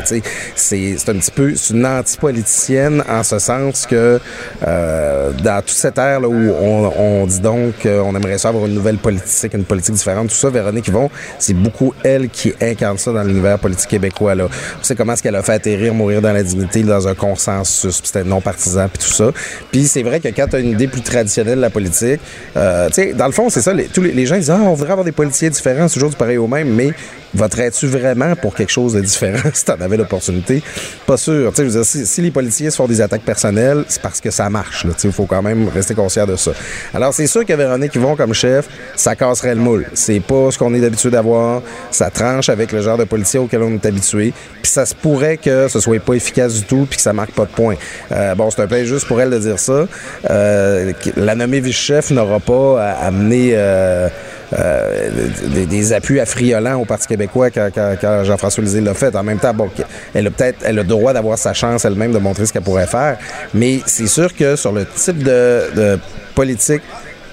[0.55, 4.19] c'est un petit peu, une anti-politicienne en ce sens que
[4.67, 8.67] euh, dans toute cette ère là, où on, on dit donc qu'on aimerait ça avoir
[8.67, 12.99] une nouvelle politique, une politique différente, tout ça, Véronique Yvon, c'est beaucoup elle qui incarne
[12.99, 14.35] ça dans l'univers politique québécois.
[14.35, 14.47] Là.
[14.79, 16.42] On sait comment est-ce qu'elle a fait atterrir Mourir dans la
[16.83, 19.31] dans un consensus, puis c'était non partisan, puis tout ça.
[19.71, 22.19] Puis c'est vrai que quand tu as une idée plus traditionnelle de la politique,
[22.57, 24.59] euh, tu sais, dans le fond, c'est ça, les, tous les, les gens disent Ah,
[24.61, 26.93] on voudrait avoir des politiciens différents, c'est toujours du pareil au même, mais
[27.33, 30.63] voterais-tu vraiment pour quelque chose de différent si tu en avais l'opportunité?
[31.05, 31.51] Pas sûr.
[31.55, 34.31] Je veux dire, si, si les politiciens se font des attaques personnelles, c'est parce que
[34.31, 34.85] ça marche.
[35.03, 36.51] Il faut quand même rester conscient de ça.
[36.93, 39.85] Alors, c'est sûr que Véronique Yvon, comme chef, ça casserait le moule.
[39.93, 41.61] C'est pas ce qu'on est d'habitude d'avoir.
[41.91, 44.33] Ça tranche avec le genre de politicien auquel on est habitué.
[44.61, 47.31] Puis ça se pourrait que ce soit pas efficace du tout puis que ça marque
[47.31, 47.75] pas de points.
[48.11, 49.87] Euh, bon, c'est un peu injuste pour elle de dire ça.
[50.29, 53.51] Euh, la nommée vice-chef n'aura pas à amener...
[53.53, 54.09] euh,
[54.57, 55.09] euh,
[55.53, 59.15] des, des appuis affriolants au Parti québécois quand, quand- quand Jean-François Lisée l'a fait.
[59.15, 59.69] En même temps, bon,
[60.13, 62.61] elle a peut-être elle a le droit d'avoir sa chance elle-même de montrer ce qu'elle
[62.63, 63.17] pourrait faire,
[63.53, 65.99] mais c'est sûr que sur le type de, de
[66.35, 66.81] politique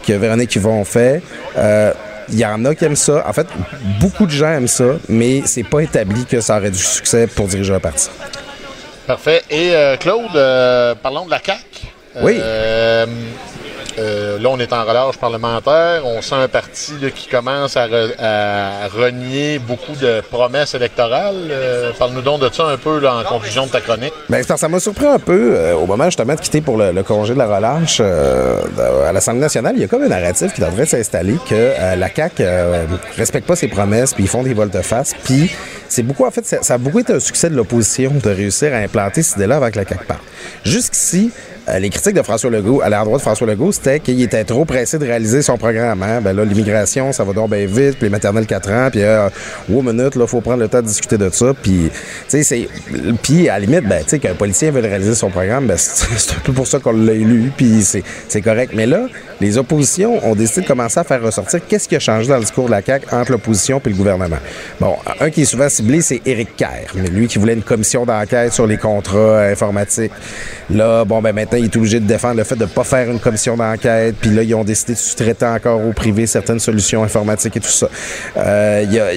[0.07, 1.23] que Véronique Yvon fait,
[1.59, 1.93] euh,
[2.31, 3.25] il y en a qui aiment ça.
[3.29, 3.47] En fait,
[4.01, 7.49] beaucoup de gens aiment ça, mais c'est pas établi que ça aurait du succès pour
[7.49, 8.09] diriger un parti.
[9.07, 9.43] Parfait.
[9.51, 11.61] Et euh, Claude, euh, parlons de la CAQ.
[12.23, 12.39] Oui.
[14.01, 16.03] Euh, là, on est en relâche parlementaire.
[16.05, 21.37] On sent un parti qui commence à, re- à renier beaucoup de promesses électorales.
[21.51, 24.13] Euh, Parle-nous donc de ça un peu en conclusion de ta chronique.
[24.29, 27.35] Ben, ça m'a surpris un peu euh, au moment justement de quitter pour le, congé
[27.35, 29.73] de la relâche à l'Assemblée nationale.
[29.77, 32.45] Il y a comme un narratif qui devrait s'installer que la CAQ
[33.17, 35.15] respecte pas ses promesses, puis ils font des volte-face.
[35.25, 35.51] Puis
[35.89, 38.77] c'est beaucoup, en fait, ça, a beaucoup été un succès de l'opposition de réussir à
[38.79, 40.05] implanter cette idée-là avec la CAQ.
[40.65, 41.31] Jusqu'ici,
[41.79, 44.99] les critiques de François Legault, à l'endroit de François Legault, c'était qu'il était trop pressé
[44.99, 46.03] de réaliser son programme.
[46.03, 46.21] Hein?
[46.21, 49.29] Ben là, l'immigration, ça va donc bien vite, puis les maternelles 4 ans, puis euh,
[49.73, 51.91] oh, minute, là, faut prendre le temps de discuter de ça, puis,
[52.29, 52.69] tu sais.
[53.23, 56.35] Puis, à la limite, ben, tu sais, qu'un policier veut réaliser son programme, ben, c'est
[56.35, 58.73] un peu pour ça qu'on l'a élu, puis c'est correct.
[58.75, 59.07] Mais là,
[59.41, 62.43] les oppositions ont décidé de commencer à faire ressortir qu'est-ce qui a changé dans le
[62.43, 64.39] discours de la CAQ entre l'opposition et le gouvernement.
[64.81, 68.05] Bon, un qui est souvent ciblé, c'est Éric Kerr, mais lui qui voulait une commission
[68.05, 70.13] d'enquête sur les contrats euh, informatiques.
[70.71, 73.11] Là, bon, ben maintenant, il est obligé de défendre le fait de ne pas faire
[73.11, 77.03] une commission d'enquête, puis là, ils ont décidé de sous-traiter encore au privé certaines solutions
[77.03, 77.89] informatiques et tout ça.
[78.37, 79.09] Euh, Il y a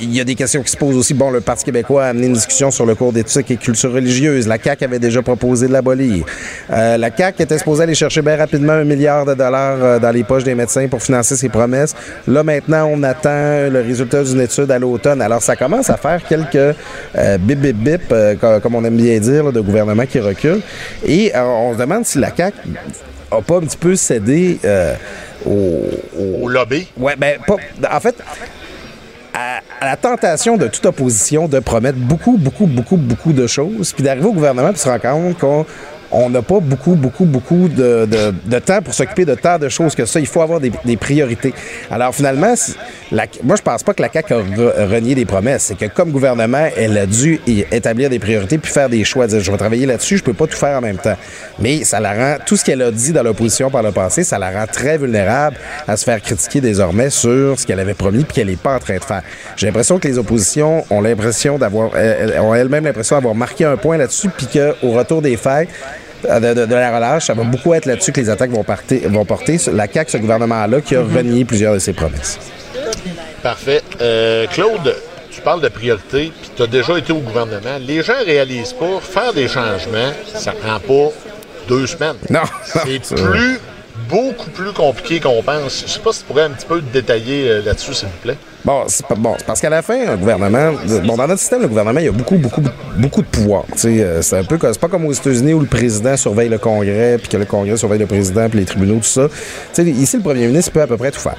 [0.00, 1.14] il y a des questions qui se posent aussi.
[1.14, 4.46] Bon, le Parti québécois a amené une discussion sur le cours d'éthique et culture religieuse.
[4.46, 6.24] La CAQ avait déjà proposé de l'abolir.
[6.70, 10.10] Euh, la CAQ était supposée aller chercher bien rapidement un milliard de dollars euh, dans
[10.10, 11.94] les poches des médecins pour financer ses promesses.
[12.26, 15.20] Là, maintenant, on attend le résultat d'une étude à l'automne.
[15.22, 16.56] Alors, ça commence à faire quelques
[17.16, 20.20] euh, bip, bip, bip, euh, co- comme on aime bien dire, là, de gouvernement qui
[20.20, 20.60] recule.
[21.06, 22.56] Et euh, on se demande si la CAQ
[23.30, 24.94] a pas un petit peu cédé euh,
[25.44, 25.82] au,
[26.18, 26.44] au...
[26.44, 26.88] Au lobby.
[26.96, 27.56] Ouais, ben, pas,
[27.94, 28.14] en fait,
[29.38, 34.02] à, la tentation de toute opposition de promettre beaucoup, beaucoup, beaucoup, beaucoup de choses, puis
[34.02, 35.66] d'arriver au gouvernement puis se rendre compte qu'on
[36.10, 39.68] on n'a pas beaucoup, beaucoup, beaucoup de, de- de temps pour s'occuper de tant de
[39.68, 40.20] choses que ça.
[40.20, 41.52] Il faut avoir des, des priorités.
[41.90, 42.54] Alors finalement,
[43.12, 45.64] la- moi je pense pas que la CAQ a re- renié des promesses.
[45.64, 49.26] C'est que comme gouvernement, elle a dû établir des priorités puis faire des choix.
[49.28, 51.16] Je vais travailler là-dessus, je peux pas tout faire en même temps.
[51.58, 54.38] Mais ça la rend, tout ce qu'elle a dit dans l'opposition par le passé, ça
[54.38, 55.56] la rend très vulnérable
[55.86, 58.78] à se faire critiquer désormais sur ce qu'elle avait promis puis qu'elle n'est pas en
[58.78, 59.22] train de faire.
[59.56, 61.90] J'ai l'impression que les oppositions ont l'impression d'avoir,
[62.40, 65.68] ont elles-mêmes l'impression d'avoir marqué un point là-dessus puis qu'au retour des faits,
[66.24, 69.06] de, de- de la relâche, ça va beaucoup être là-dessus que les attaques vont, parter-
[69.06, 69.58] vont porter.
[69.72, 72.38] La CAQ, ce gouvernement-là, qui a renié plusieurs de ses promesses.
[73.42, 73.82] Parfait.
[74.00, 74.96] Euh, Claude,
[75.30, 77.78] tu parles de priorité, puis tu as déjà été au gouvernement.
[77.80, 81.12] Les gens réalisent pas, faire des changements, ça prend pas
[81.68, 82.16] deux semaines.
[82.30, 83.60] Non, C'est plus,
[84.08, 85.84] beaucoup plus compliqué qu'on pense.
[85.86, 88.36] Je sais pas si tu pourrais un petit peu détailler euh, là-dessus, s'il vous plaît.
[88.64, 90.72] Bon, c'est bon, parce qu'à la fin, un gouvernement,
[91.04, 92.60] bon, dans notre système, le gouvernement, il y a beaucoup, beaucoup,
[92.96, 93.64] beaucoup de pouvoir.
[93.84, 96.58] Euh, c'est un peu, comme- c'est pas comme aux États-Unis où le président surveille le
[96.58, 99.28] Congrès, puis que le Congrès surveille le président, puis les tribunaux, tout ça.
[99.78, 101.36] Ici, le premier ministre peut à peu près tout faire.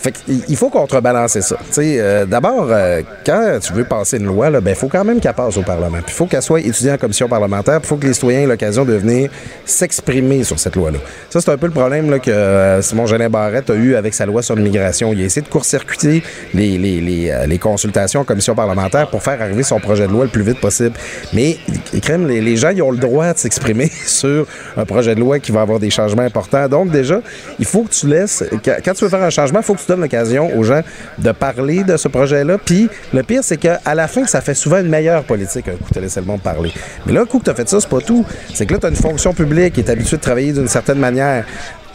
[0.00, 1.56] Fait il faut contrebalancer ça.
[1.78, 5.34] Euh, d'abord, euh, quand tu veux passer une loi, il ben, faut quand même qu'elle
[5.34, 5.98] passe au Parlement.
[6.06, 7.80] Il faut qu'elle soit étudiée en commission parlementaire.
[7.82, 9.30] il faut que les citoyens aient l'occasion de venir
[9.66, 10.98] s'exprimer sur cette loi-là.
[11.28, 14.14] Ça, c'est un peu le problème là, que euh, Simon Jolin Barrette a eu avec
[14.14, 15.12] sa loi sur l'immigration.
[15.12, 16.22] Il a essayé de court-circuiter
[16.54, 20.12] les, les, les, euh, les consultations en commission parlementaire pour faire arriver son projet de
[20.12, 20.94] loi le plus vite possible.
[21.34, 21.58] Mais,
[22.00, 24.46] crème, les, les gens, ils ont le droit de s'exprimer sur
[24.78, 26.68] un projet de loi qui va avoir des changements importants.
[26.68, 27.20] Donc, déjà,
[27.58, 29.89] il faut que tu laisses, quand tu veux faire un changement, il faut que tu
[29.90, 30.80] donnes l'occasion aux gens
[31.18, 32.58] de parler de ce projet-là.
[32.58, 35.90] Puis, le pire, c'est qu'à la fin, ça fait souvent une meilleure politique, un coup,
[35.92, 36.72] tu as laissé le parler.
[37.06, 38.24] Mais là, un coup que tu as fait ça, c'est pas tout.
[38.54, 40.98] C'est que là, tu as une fonction publique qui est habituée de travailler d'une certaine
[40.98, 41.44] manière.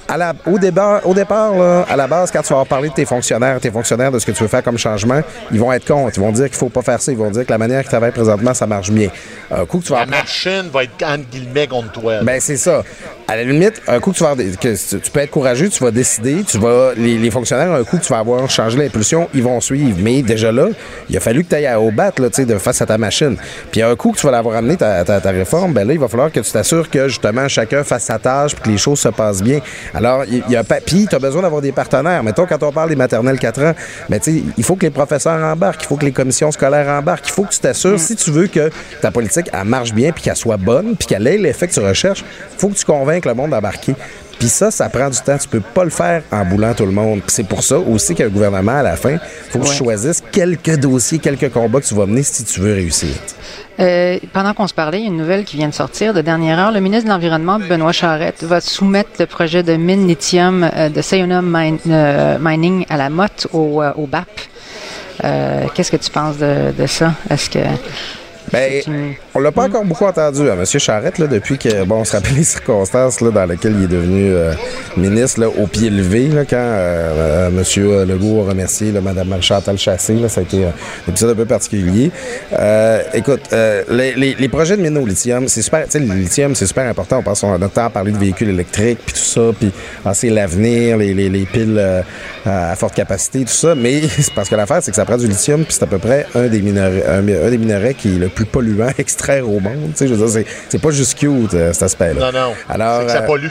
[0.07, 2.89] À la- au, débat, au départ, là, à la base, quand tu vas avoir parlé
[2.89, 5.73] de tes fonctionnaires, tes fonctionnaires de ce que tu veux faire comme changement, ils vont
[5.73, 6.11] être contre.
[6.17, 7.11] Ils vont dire qu'il faut pas faire ça.
[7.11, 9.09] Ils vont dire que la manière qu'ils travaillent présentement, ça marche bien.
[9.49, 12.19] Un coup que tu vas La machine va être entre guillemets contre toi.
[12.23, 12.83] ben, c'est ça.
[13.27, 15.69] À la limite, un coup que tu vas avoir des- que tu peux être courageux,
[15.69, 16.91] tu vas décider, tu vas.
[16.95, 19.97] Les, les fonctionnaires, un coup que tu vas avoir changé l'impulsion, ils vont suivre.
[19.99, 20.67] Mais déjà là,
[21.09, 22.99] il a fallu que tu ailles au bat, là, tu sais, de face à ta
[22.99, 23.37] machine.
[23.71, 25.99] Puis un coup que tu vas l'avoir amené ta, ta, ta réforme, ben là, il
[25.99, 28.99] va falloir que tu t'assures que justement chacun fasse sa tâche puis que les choses
[28.99, 29.59] se passent bien.
[29.95, 30.63] Alors, il il y a.
[30.63, 32.21] Puis tu as besoin d'avoir des partenaires.
[32.23, 33.73] Mettons, quand on parle des maternelles 4 ans,
[34.11, 37.27] tu sais, il faut que les professeurs embarquent, il faut que les commissions scolaires embarquent,
[37.27, 38.69] il faut que tu t'assures, si tu veux que
[39.01, 41.79] ta politique, elle marche bien puis qu'elle soit bonne puis qu'elle ait l'effet que tu
[41.79, 42.23] recherches,
[42.57, 43.95] faut que tu convainques le monde d'embarquer.
[44.37, 45.37] Puis ça, ça prend du temps.
[45.37, 47.21] Tu peux pas le faire en boulant tout le monde.
[47.27, 49.17] C'est pour ça aussi qu'un gouvernement, à la fin,
[49.49, 49.75] faut que tu Ouais.
[49.77, 53.15] choisisses quelques dossiers, quelques combats que tu vas mener si tu veux réussir.
[53.79, 56.19] Euh, pendant qu'on se parlait, il y a une nouvelle qui vient de sortir de
[56.19, 56.71] dernière heure.
[56.73, 61.01] Le ministre de l'Environnement, Benoît Charette, va soumettre le projet de mine lithium euh, de
[61.01, 64.27] Sayona euh, Mining à la motte au, BAP.
[65.73, 67.13] Qu'est-ce que tu penses de, de ça?
[67.29, 67.59] Est-ce que.
[68.55, 68.81] Ben,
[69.33, 70.65] on l'a pas encore beaucoup entendu, hein, M.
[70.65, 73.87] Charette, là, depuis que, bon, on se rappelle les circonstances là, dans lesquelles il est
[73.87, 74.53] devenu euh,
[74.95, 78.07] ministre là, au pied levé, là, quand euh, euh, M.
[78.09, 80.13] Legault a remercié là, Mme Marie-Chantal Chassé.
[80.13, 80.69] Là, ça a été euh,
[81.07, 82.11] un épisode un peu particulier.
[82.57, 86.55] Euh, écoute, euh, les, les- les projets de mine au lithium, c'est super, le lithium,
[86.55, 87.17] c'est super important.
[87.19, 89.71] On passe notre temps à parler de véhicules électriques, puis tout ça, puis
[90.13, 92.01] c'est l'avenir, les, les- les piles euh,
[92.45, 93.75] à forte capacité, tout ça.
[93.75, 95.97] Mais c'est parce que l'affaire, c'est que ça prend du lithium, puis c'est à peu
[95.97, 99.49] près un des minerais, un, un des minerais qui est le plus polluant à extraire
[99.49, 99.91] au monde.
[99.91, 102.31] Tu sais, je veux dire, c'est, pas juste cute, euh, cet aspect-là.
[102.31, 102.53] Non, non.
[102.69, 103.47] Alors, c'est que ça euh, pollue.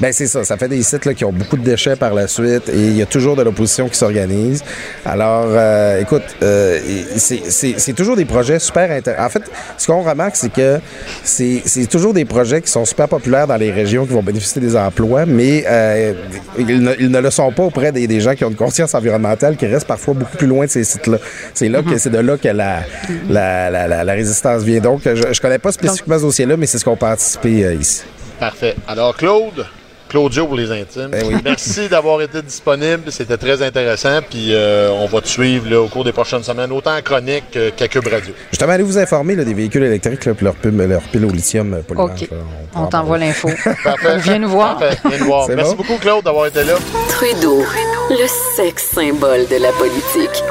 [0.00, 2.26] Ben c'est ça, ça fait des sites là, qui ont beaucoup de déchets par la
[2.26, 4.64] suite et il y a toujours de l'opposition qui s'organise.
[5.04, 6.78] Alors, euh, écoute, euh,
[7.16, 9.24] c'est- toujours des projets super intéressants.
[9.24, 9.42] En fait,
[9.76, 10.80] ce qu'on remarque, c'est que
[11.24, 14.74] c'est toujours des projets qui sont super populaires dans les régions qui vont bénéficier des
[14.76, 16.14] emplois, mais euh,
[16.58, 18.94] ils, ne, ils ne le sont pas auprès des, des gens qui ont une conscience
[18.94, 21.18] environnementale qui restent parfois beaucoup plus loin de ces sites-là.
[21.54, 22.80] C'est là que c'est de là que la,
[23.28, 24.80] la, la, la- la résistance vient.
[24.80, 27.74] Donc, je, je connais pas spécifiquement ce dossier-là, mais c'est ce qu'on peut anticiper euh,
[27.74, 28.02] ici.
[28.40, 28.74] Parfait.
[28.88, 29.64] Alors, Claude,
[30.12, 31.36] Claudio pour les intimes, Ben oui.
[31.42, 33.10] merci d'avoir été disponible.
[33.10, 34.20] C'était très intéressant.
[34.28, 37.44] Puis, euh, on va te suivre là, au cours des prochaines semaines, autant en chronique
[37.56, 38.34] euh, qu'à Cube Radio.
[38.50, 41.30] Justement, allez vous informer là, des véhicules électriques là, puis leur, pile- leur pile au
[41.30, 41.80] lithium euh.
[41.96, 42.20] OK.
[42.30, 42.36] là.
[42.74, 43.48] en On t'envoie l'info.
[43.84, 44.18] Parfait.
[44.18, 44.78] Viens nous voir.
[44.78, 44.98] Parfait.
[45.08, 45.48] Viens nous voir.
[45.48, 45.76] Merci bon?
[45.82, 46.74] beaucoup, Claude, d'avoir été là.
[47.08, 47.62] Trudeau,
[48.10, 50.42] le sexe symbole de la politique.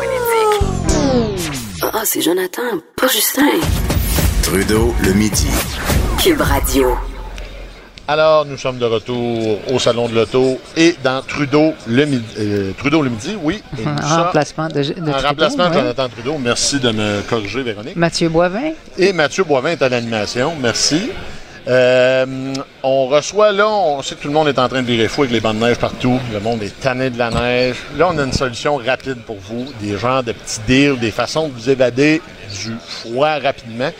[1.84, 2.62] Ah, c'est Jonathan,
[2.95, 3.45] pas Justin.
[4.41, 5.47] Trudeau le midi.
[6.20, 6.95] Cube Radio.
[8.12, 12.26] Alors, nous sommes de retour au Salon de l'Auto et dans Trudeau le midi.
[12.39, 13.64] euh, Trudeau le midi, oui.
[13.82, 15.74] Et En sommes remplacement de, de en Trudeau, remplacement de.
[15.76, 16.38] Jonathan Trudeau.
[16.38, 17.95] Merci de me corriger, Véronique.
[17.95, 18.72] Mathieu Boivin.
[18.97, 20.51] Et Mathieu Boivin est à l'animation.
[20.59, 21.09] Merci.
[21.70, 22.53] Euh,
[22.84, 25.22] on reçoit là, on sait que tout le monde est en train de virer fou
[25.22, 26.20] avec les bancs de neige partout.
[26.34, 27.78] Le monde est tanné de la neige.
[27.97, 31.47] Là, on a une solution rapide pour vous, des genres de petits deals, des façons
[31.47, 32.22] de vous évader
[32.62, 33.91] du froid rapidement.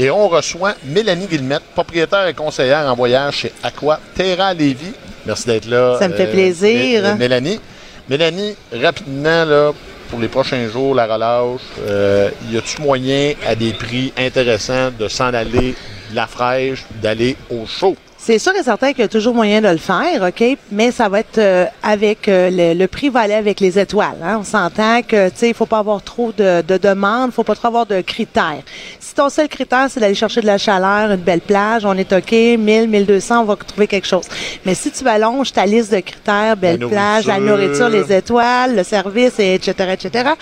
[0.00, 4.92] Et on reçoit Mélanie Guillemette, propriétaire et conseillère en voyage chez Aqua Terra Lévis.
[5.26, 5.76] Merci d'être là.
[5.76, 7.02] euh, Ça me fait plaisir.
[7.02, 7.60] Mé- Mélanie.
[8.08, 9.72] Mélanie, rapidement, là,
[10.08, 15.08] pour les prochains jours, la relâche, euh, y a-tu moyen à des prix intéressants de
[15.08, 15.74] s'en aller
[16.10, 17.96] de la fraîche, d'aller au chaud?
[18.28, 20.44] C'est sûr et certain qu'il y a toujours moyen de le faire, OK?
[20.70, 24.18] Mais ça va être euh, avec euh, le, le prix va aller avec les étoiles.
[24.22, 24.36] Hein?
[24.40, 27.54] On s'entend que tu sais, il faut pas avoir trop de, de demandes, faut pas
[27.54, 28.60] trop avoir de critères.
[29.00, 32.12] Si ton seul critère, c'est d'aller chercher de la chaleur, une belle plage, on est
[32.12, 32.58] OK, 1000,
[32.90, 34.26] 1200, on va trouver quelque chose.
[34.66, 37.88] Mais si tu allonges ta liste de critères, belle La plage, la nourriture.
[37.88, 40.32] les étoiles, le service, et etc., etc.,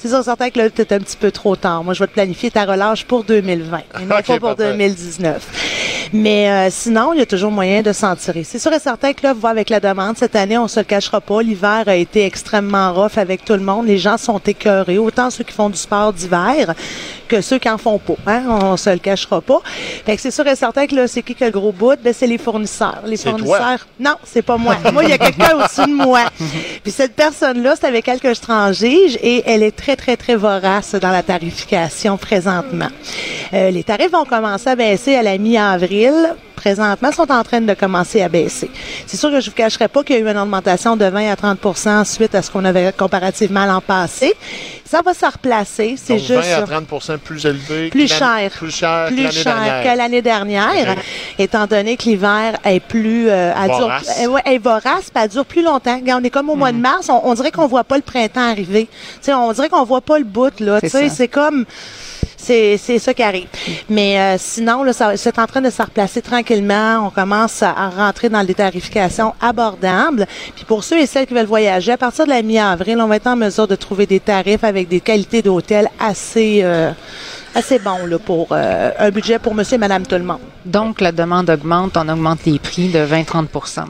[0.00, 1.84] c'est sûr et certain que là, tu es un petit peu trop tard.
[1.84, 4.72] Moi, je vais te planifier ta relâche pour 2020 et non pas pour parfait.
[4.72, 6.10] 2019.
[6.12, 8.44] Mais euh, sinon, il y a toujours moyen de s'en tirer.
[8.44, 10.80] C'est sûr et certain que là, vous voyez, avec la demande, cette année, on se
[10.80, 11.42] le cachera pas.
[11.42, 13.86] L'hiver a été extrêmement rough avec tout le monde.
[13.86, 16.74] Les gens sont écœurés, autant ceux qui font du sport d'hiver
[17.26, 18.14] que ceux qui en font pas.
[18.26, 18.44] Hein?
[18.48, 19.60] On se le cachera pas.
[20.04, 21.96] Fait que c'est sûr et certain que là, c'est qui qui a le gros bout?
[22.02, 23.02] Ben, c'est les fournisseurs.
[23.04, 23.32] Les toi.
[23.32, 23.86] fournisseurs.
[23.98, 24.76] Non, c'est pas moi.
[24.92, 26.24] moi, il y a quelqu'un au-dessus de moi.
[26.82, 30.36] Puis cette personne-là, c'est avec elle que je transige et elle est très, très, très
[30.36, 32.88] vorace dans la tarification présentement.
[33.52, 36.34] Euh, les tarifs vont commencer à baisser à la mi-avril.
[36.56, 38.70] Présentement, sont en train de commencer à baisser.
[39.06, 41.30] C'est sûr que je vous cacherai pas qu'il y a eu une augmentation de 20
[41.30, 44.32] à 30% suite à ce qu'on avait comparativement l'an passé.
[44.84, 45.96] Ça va se replacer.
[46.02, 47.90] C'est juste 20 à sur- 30 plus élevé.
[47.90, 49.82] plus cher, Plus cher, que plus l'année cher dernière.
[49.92, 50.96] que l'année dernière,
[51.38, 54.10] étant donné que l'hiver est plus euh, dure- Vorace.
[54.22, 56.00] euh, ouais, est vorace, elle dure plus longtemps.
[56.08, 58.50] On est comme au mois de mars, on, on dirait qu'on voit pas le printemps
[58.50, 58.88] arriver.
[59.28, 60.78] On dirait qu'on voit pas le bout là.
[60.82, 61.64] C'est comme
[62.46, 63.48] c'est ça qui arrive.
[63.88, 64.84] Mais euh, sinon,
[65.16, 67.06] c'est en train de se replacer tranquillement.
[67.06, 70.26] On commence à, rentrer dans des tarifications abordables.
[70.54, 73.16] Puis pour ceux et celles qui veulent voyager, à partir de la mi-avril, on va
[73.16, 76.92] être en mesure de trouver des tarifs avec des qualités d'hôtel assez euh,
[77.56, 80.38] assez bons là, pour euh, un budget pour monsieur et madame tout le monde.
[80.64, 83.46] Donc, la demande augmente, on augmente les prix de 20-30%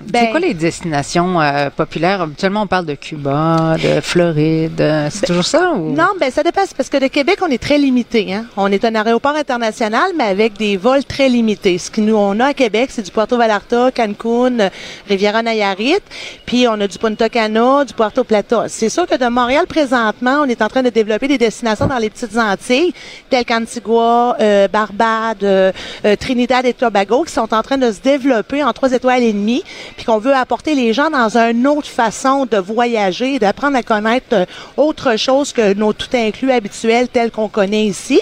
[0.07, 2.21] C'est Ben- quoi les destinations euh, populaires?
[2.23, 4.81] Habituellement, on parle de Cuba, de Floride.
[4.81, 5.73] euh, C'est toujours ça?
[5.73, 5.93] Ou?
[5.95, 6.61] Non, ben ça dépend.
[6.67, 8.33] C'est parce que de Québec, on est très limité.
[8.35, 8.45] Hein?
[8.57, 11.79] On est un aéroport international, mais avec des vols très limités.
[11.79, 14.71] Ce que nous, on a à Québec, c'est du Puerto Vallarta, Cancun,
[15.09, 15.97] Riviera Nayarit,
[16.45, 18.65] puis on a du Punta Cana, du Puerto Plata.
[18.69, 21.99] C'est sûr que de Montréal, présentement, on est en train de développer des destinations dans
[21.99, 22.93] les petites Antilles,
[23.31, 25.73] telles qu'Antigua, euh, Barbade, euh,
[26.05, 29.33] euh, Trinidad et Tobago, qui sont en train de se développer en trois étoiles et
[29.33, 29.63] demie,
[29.97, 34.47] puis qu'on veut apporter les gens dans une autre façon de voyager, d'apprendre à connaître
[34.77, 38.21] autre chose que nos tout inclus habituels tels qu'on connaît ici.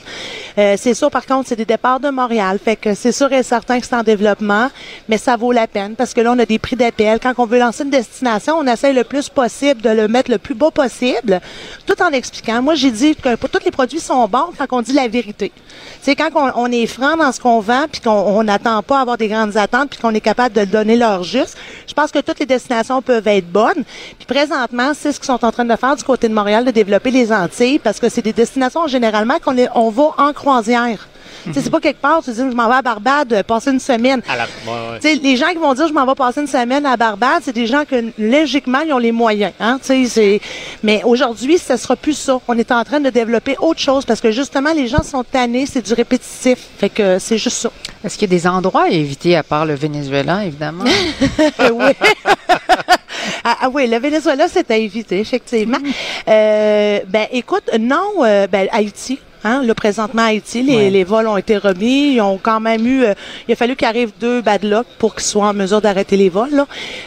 [0.56, 3.80] C'est sûr, par contre, c'est des départs de Montréal, fait que c'est sûr et certain
[3.80, 4.70] que c'est en développement,
[5.08, 7.18] mais ça vaut la peine parce que là, on a des prix d'appel.
[7.20, 10.38] Quand on veut lancer une destination, on essaie le plus possible de le mettre le
[10.38, 11.40] plus bas possible,
[11.86, 12.62] tout en expliquant.
[12.62, 15.23] Moi, j'ai dit que tous les produits sont bons quand on dit la vérité.
[16.02, 19.00] C'est quand on, est franc dans ce qu'on vend, puis qu'on on n'attend pas à
[19.02, 21.56] avoir des grandes attentes, puis qu'on est capable de donner leur juste.
[21.86, 23.84] Je pense que toutes les destinations peuvent être bonnes.
[24.18, 26.70] Puis présentement, c'est ce qu'ils sont en train de faire du côté de Montréal, de
[26.70, 31.08] développer les Antilles, parce que c'est des destinations généralement qu'on on va en croisière.
[31.52, 34.22] C'est pas quelque part, tu dis, je m'en vais à Barbade, euh, passer une semaine.
[34.28, 34.48] À la- ouais,
[34.92, 35.00] ouais.
[35.00, 37.42] Tu sais, les gens qui vont dire je m'en vais passer une semaine à Barbade,
[37.42, 39.52] c'est des gens que logiquement ils ont les moyens.
[39.60, 39.78] Hein?
[40.82, 42.38] Mais aujourd'hui, ce sera plus ça.
[42.48, 45.66] On est en train de développer autre chose parce que justement les gens sont tannés,
[45.66, 46.58] c'est du répétitif.
[46.78, 47.70] Fait que c'est juste ça.
[48.04, 50.84] Est-ce qu'il y a des endroits à éviter à part le Venezuela, évidemment?
[51.72, 51.92] oui.
[53.44, 55.78] ah, ah oui, le Venezuela, c'est à éviter, effectivement.
[56.28, 59.18] Euh, ben, écoute, non, euh, ben, Haïti.
[59.44, 60.90] Hein, là, présentement, à Haïti, les, Ouais.
[60.90, 62.14] les vols ont été remis.
[62.14, 63.04] Ils ont quand même eu...
[63.04, 63.14] euh,
[63.46, 66.30] il a fallu qu'il arrive deux bad luck pour qu'ils soient en mesure d'arrêter les
[66.30, 66.50] vols.
[66.52, 66.66] Là.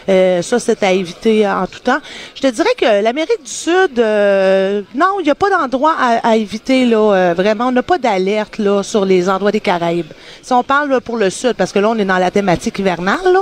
[0.10, 1.98] Euh, ça, c'est à éviter en tout temps.
[2.36, 6.30] Je te dirais que l'Amérique du Sud, euh, non, il n'y a pas d'endroit à,
[6.30, 6.86] à éviter.
[6.86, 10.12] Là, euh, vraiment, on n'a pas d'alerte là sur les endroits des Caraïbes.
[10.44, 12.78] Si on parle là, pour le Sud, parce que là, on est dans la thématique
[12.80, 13.42] hivernale, là,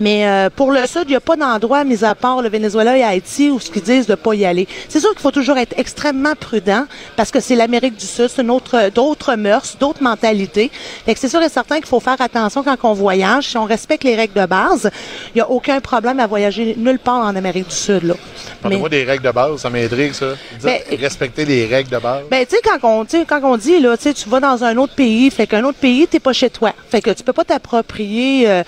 [0.00, 2.96] mais euh, pour le Sud, il n'y a pas d'endroit, mis à part le Venezuela
[2.96, 4.68] et Haïti, où ce qu'ils disent de pas y aller.
[4.88, 6.84] C'est sûr qu'il faut toujours être extrêmement prudent,
[7.16, 10.70] parce que c'est l'Amérique du Sud, c'est une autre, d'autres mœurs, d'autres mentalités.
[11.04, 13.48] Fait que c'est sûr et certain qu'il faut faire attention quand on voyage.
[13.48, 14.90] Si on respecte les règles de base,
[15.34, 18.02] il n'y a aucun problème à voyager nulle part en Amérique du Sud.
[18.04, 18.14] Là.
[18.62, 20.26] Parlez-moi des règles de base, ça m'intrigue, ça.
[20.62, 22.24] Ben, respecter les règles de base.
[22.30, 25.30] Ben, tu sais, quand on, quand on dit, là, tu vas dans un autre pays,
[25.30, 26.72] fait qu'un autre pays, t'es pas chez toi.
[26.90, 28.62] Fait que tu peux pas t'approprier euh,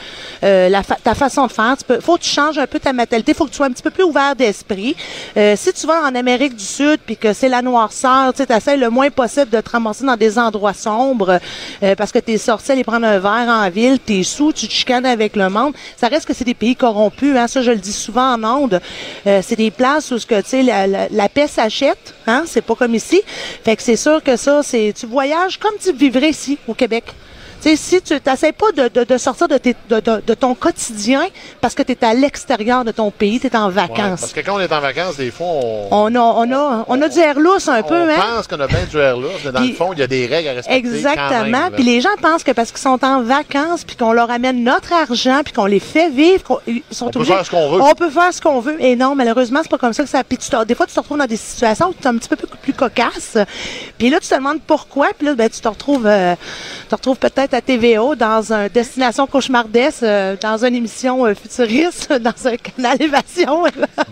[0.44, 1.74] euh, la fa- ta façon de faire.
[1.78, 3.34] Tu peux, faut que tu changes un peu ta mentalité.
[3.34, 4.96] Faut que tu sois un petit peu plus ouvert d'esprit.
[5.36, 8.46] Euh, si tu vas en Amérique du Sud, puis que c'est la noirceur, tu sais,
[8.46, 11.40] t'essaies le moins possible de te ramasser dans des endroits sombres,
[11.82, 14.72] euh, parce que t'es sorti aller prendre un verre en ville, t'es sous, tu te
[14.72, 15.74] chicanes avec le monde.
[15.96, 17.46] Ça reste que c'est des pays corrompus, hein.
[17.48, 18.80] Ça, je le dis souvent en ondes.
[19.26, 22.44] Euh, c'est des places où, la, la, la paix s'achète, hein.
[22.46, 23.20] C'est pas comme ici.
[23.64, 27.04] Fait que c'est sûr que ça, c'est, tu voyages comme tu vivrais ici, au Québec.
[27.66, 31.22] Sais, si tu n'essaies pas de, de, de sortir de, tes, de, ton quotidien
[31.60, 34.20] parce que tu es à l'extérieur de ton pays, tu es en Ouais, vacances.
[34.20, 37.02] parce que quand on est en vacances, des fois, on, On a, on a, on
[37.02, 38.14] a du air lousse un peu, on hein?
[38.36, 40.06] pense qu'on a bien du air là, mais dans Puis- le fond, il y a
[40.06, 40.76] des règles à respecter.
[40.78, 41.70] Exactement.
[41.74, 44.92] Puis les gens pensent que parce qu'ils sont en vacances, puis qu'on leur amène notre
[44.92, 47.82] argent, puis qu'on les fait vivre, ils sont On peut obligés- faire ce qu'on veut.
[47.82, 48.80] On peut faire ce qu'on veut.
[48.80, 50.22] Et non, malheureusement, c'est pas comme ça que ça.
[50.22, 52.28] Puis tu des fois, tu te retrouves dans des situations où tu es un petit
[52.28, 53.38] peu plus, plus cocasse.
[53.98, 55.08] Puis là, tu te demandes pourquoi.
[55.18, 56.34] Puis là, ben, tu te retrouves, euh,
[56.82, 61.34] tu te retrouves peut-être à TVO dans un destination cauchemardesque, euh, dans une émission euh,
[61.34, 63.64] futuriste, dans un canal évasion.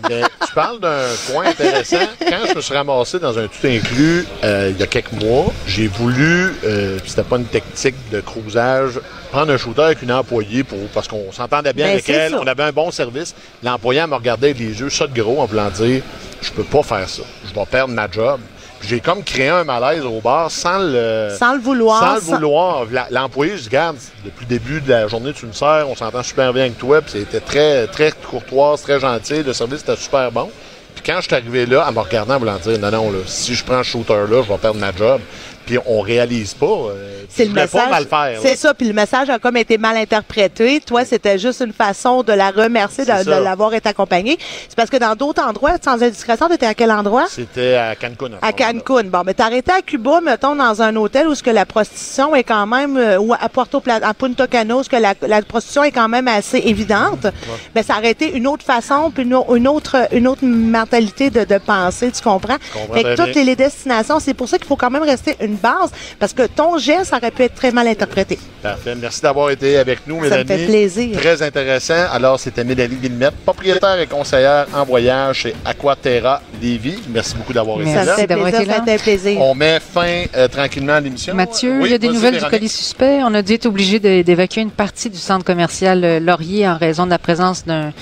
[0.09, 1.97] Mais tu parles d'un point intéressant.
[2.19, 5.53] Quand je me suis ramassé dans un tout inclus euh, il y a quelques mois,
[5.67, 8.99] j'ai voulu, euh, puis c'était pas une technique de cruisage,
[9.31, 12.39] prendre un shooter avec une employée pour, parce qu'on s'entendait bien Ben, avec elle, ça.
[12.41, 13.35] on avait un bon service.
[13.61, 16.01] L'employé elle me regardait avec les yeux ça de gros en voulant dire
[16.41, 18.39] je peux pas faire ça, je vais perdre ma job.
[18.87, 22.85] J'ai comme créé un malaise au bar sans le Sans le vouloir, Sans le vouloir.
[23.09, 26.21] L'employé, je dis, regarde, depuis le début de la journée, tu me sers, on s'entend
[26.21, 30.31] super bien avec toi, puis c'était très, très courtoise, très gentil, le service était super
[30.31, 30.51] bon.
[30.93, 33.19] Puis quand je suis arrivé là, elle me regardant en voulant dire, non, non, là,
[33.25, 35.19] si je prends ce shooter-là, je vais perdre ma job.
[35.65, 36.65] Puis on réalise pas.
[36.65, 37.71] euh, C'est le message.
[37.83, 38.39] pas mal faire.
[38.41, 40.79] C'est ça, puis le message a comme été mal interprété.
[40.85, 44.37] Toi, c'était juste une façon de la remercier de, l'avoir été accompagnée.
[44.69, 47.25] C'est parce que dans d'autres endroits, sans indiscrétion, t'étais à quel endroit?
[47.29, 48.31] C'était à Cancun.
[48.41, 49.03] À Cancun.
[49.05, 52.35] Bon, mais t'as arrêté à Cuba, mettons, dans un hôtel où ce que la prostitution
[52.35, 55.13] est quand même, euh, ou à Puerto Plata, à Punta Cana, où ce que la,
[55.27, 57.27] la prostitution est quand même assez évidente.
[57.73, 61.29] Mais ça aurait été une autre façon, puis une, au- une autre, une autre mentalité
[61.29, 62.57] de, de penser, tu comprends?
[62.73, 65.54] comprends Fait que toutes les destinations, c'est pour ça qu'il faut quand même rester une
[65.55, 68.37] base, parce que ton geste aurait pu être très mal interprété.
[68.61, 68.95] Parfait.
[68.99, 70.47] Merci d'avoir été avec nous, Ça me Mélanie.
[70.47, 71.17] fait plaisir.
[71.19, 72.05] Très intéressant.
[72.11, 76.99] Alors, c'était Mélanie Villemette, propriétaire et conseillère en voyage chez Aquaterra Lévis.
[77.09, 78.11] Merci beaucoup d'avoir été Ça là.
[78.13, 78.75] me fait d'avoir plaisir, été là.
[78.77, 79.41] ça me fait plaisir.
[79.41, 81.35] On met fin euh, tranquillement à l'émission.
[81.35, 83.19] Mathieu, Oui, il y a des nouvelles du colis suspect.
[83.23, 87.05] On a dû être obligé d'évacuer une partie du centre commercial euh, Laurier en raison
[87.05, 87.93] de la présence d'un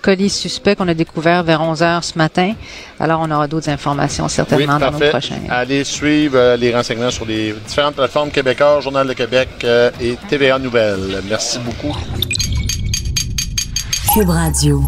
[0.00, 2.54] colis suspect qu'on a découvert vers 11 heures ce matin.
[3.00, 5.40] Alors, on aura d'autres informations Oui, certainement dans nos prochains.
[5.48, 10.16] Allez suivre euh, les renseignements sur les différentes plateformes québécoises, Journal de Québec euh, et
[10.28, 11.22] TVA Nouvelles.
[11.28, 11.96] Merci beaucoup.
[14.14, 14.82] Cube Radio.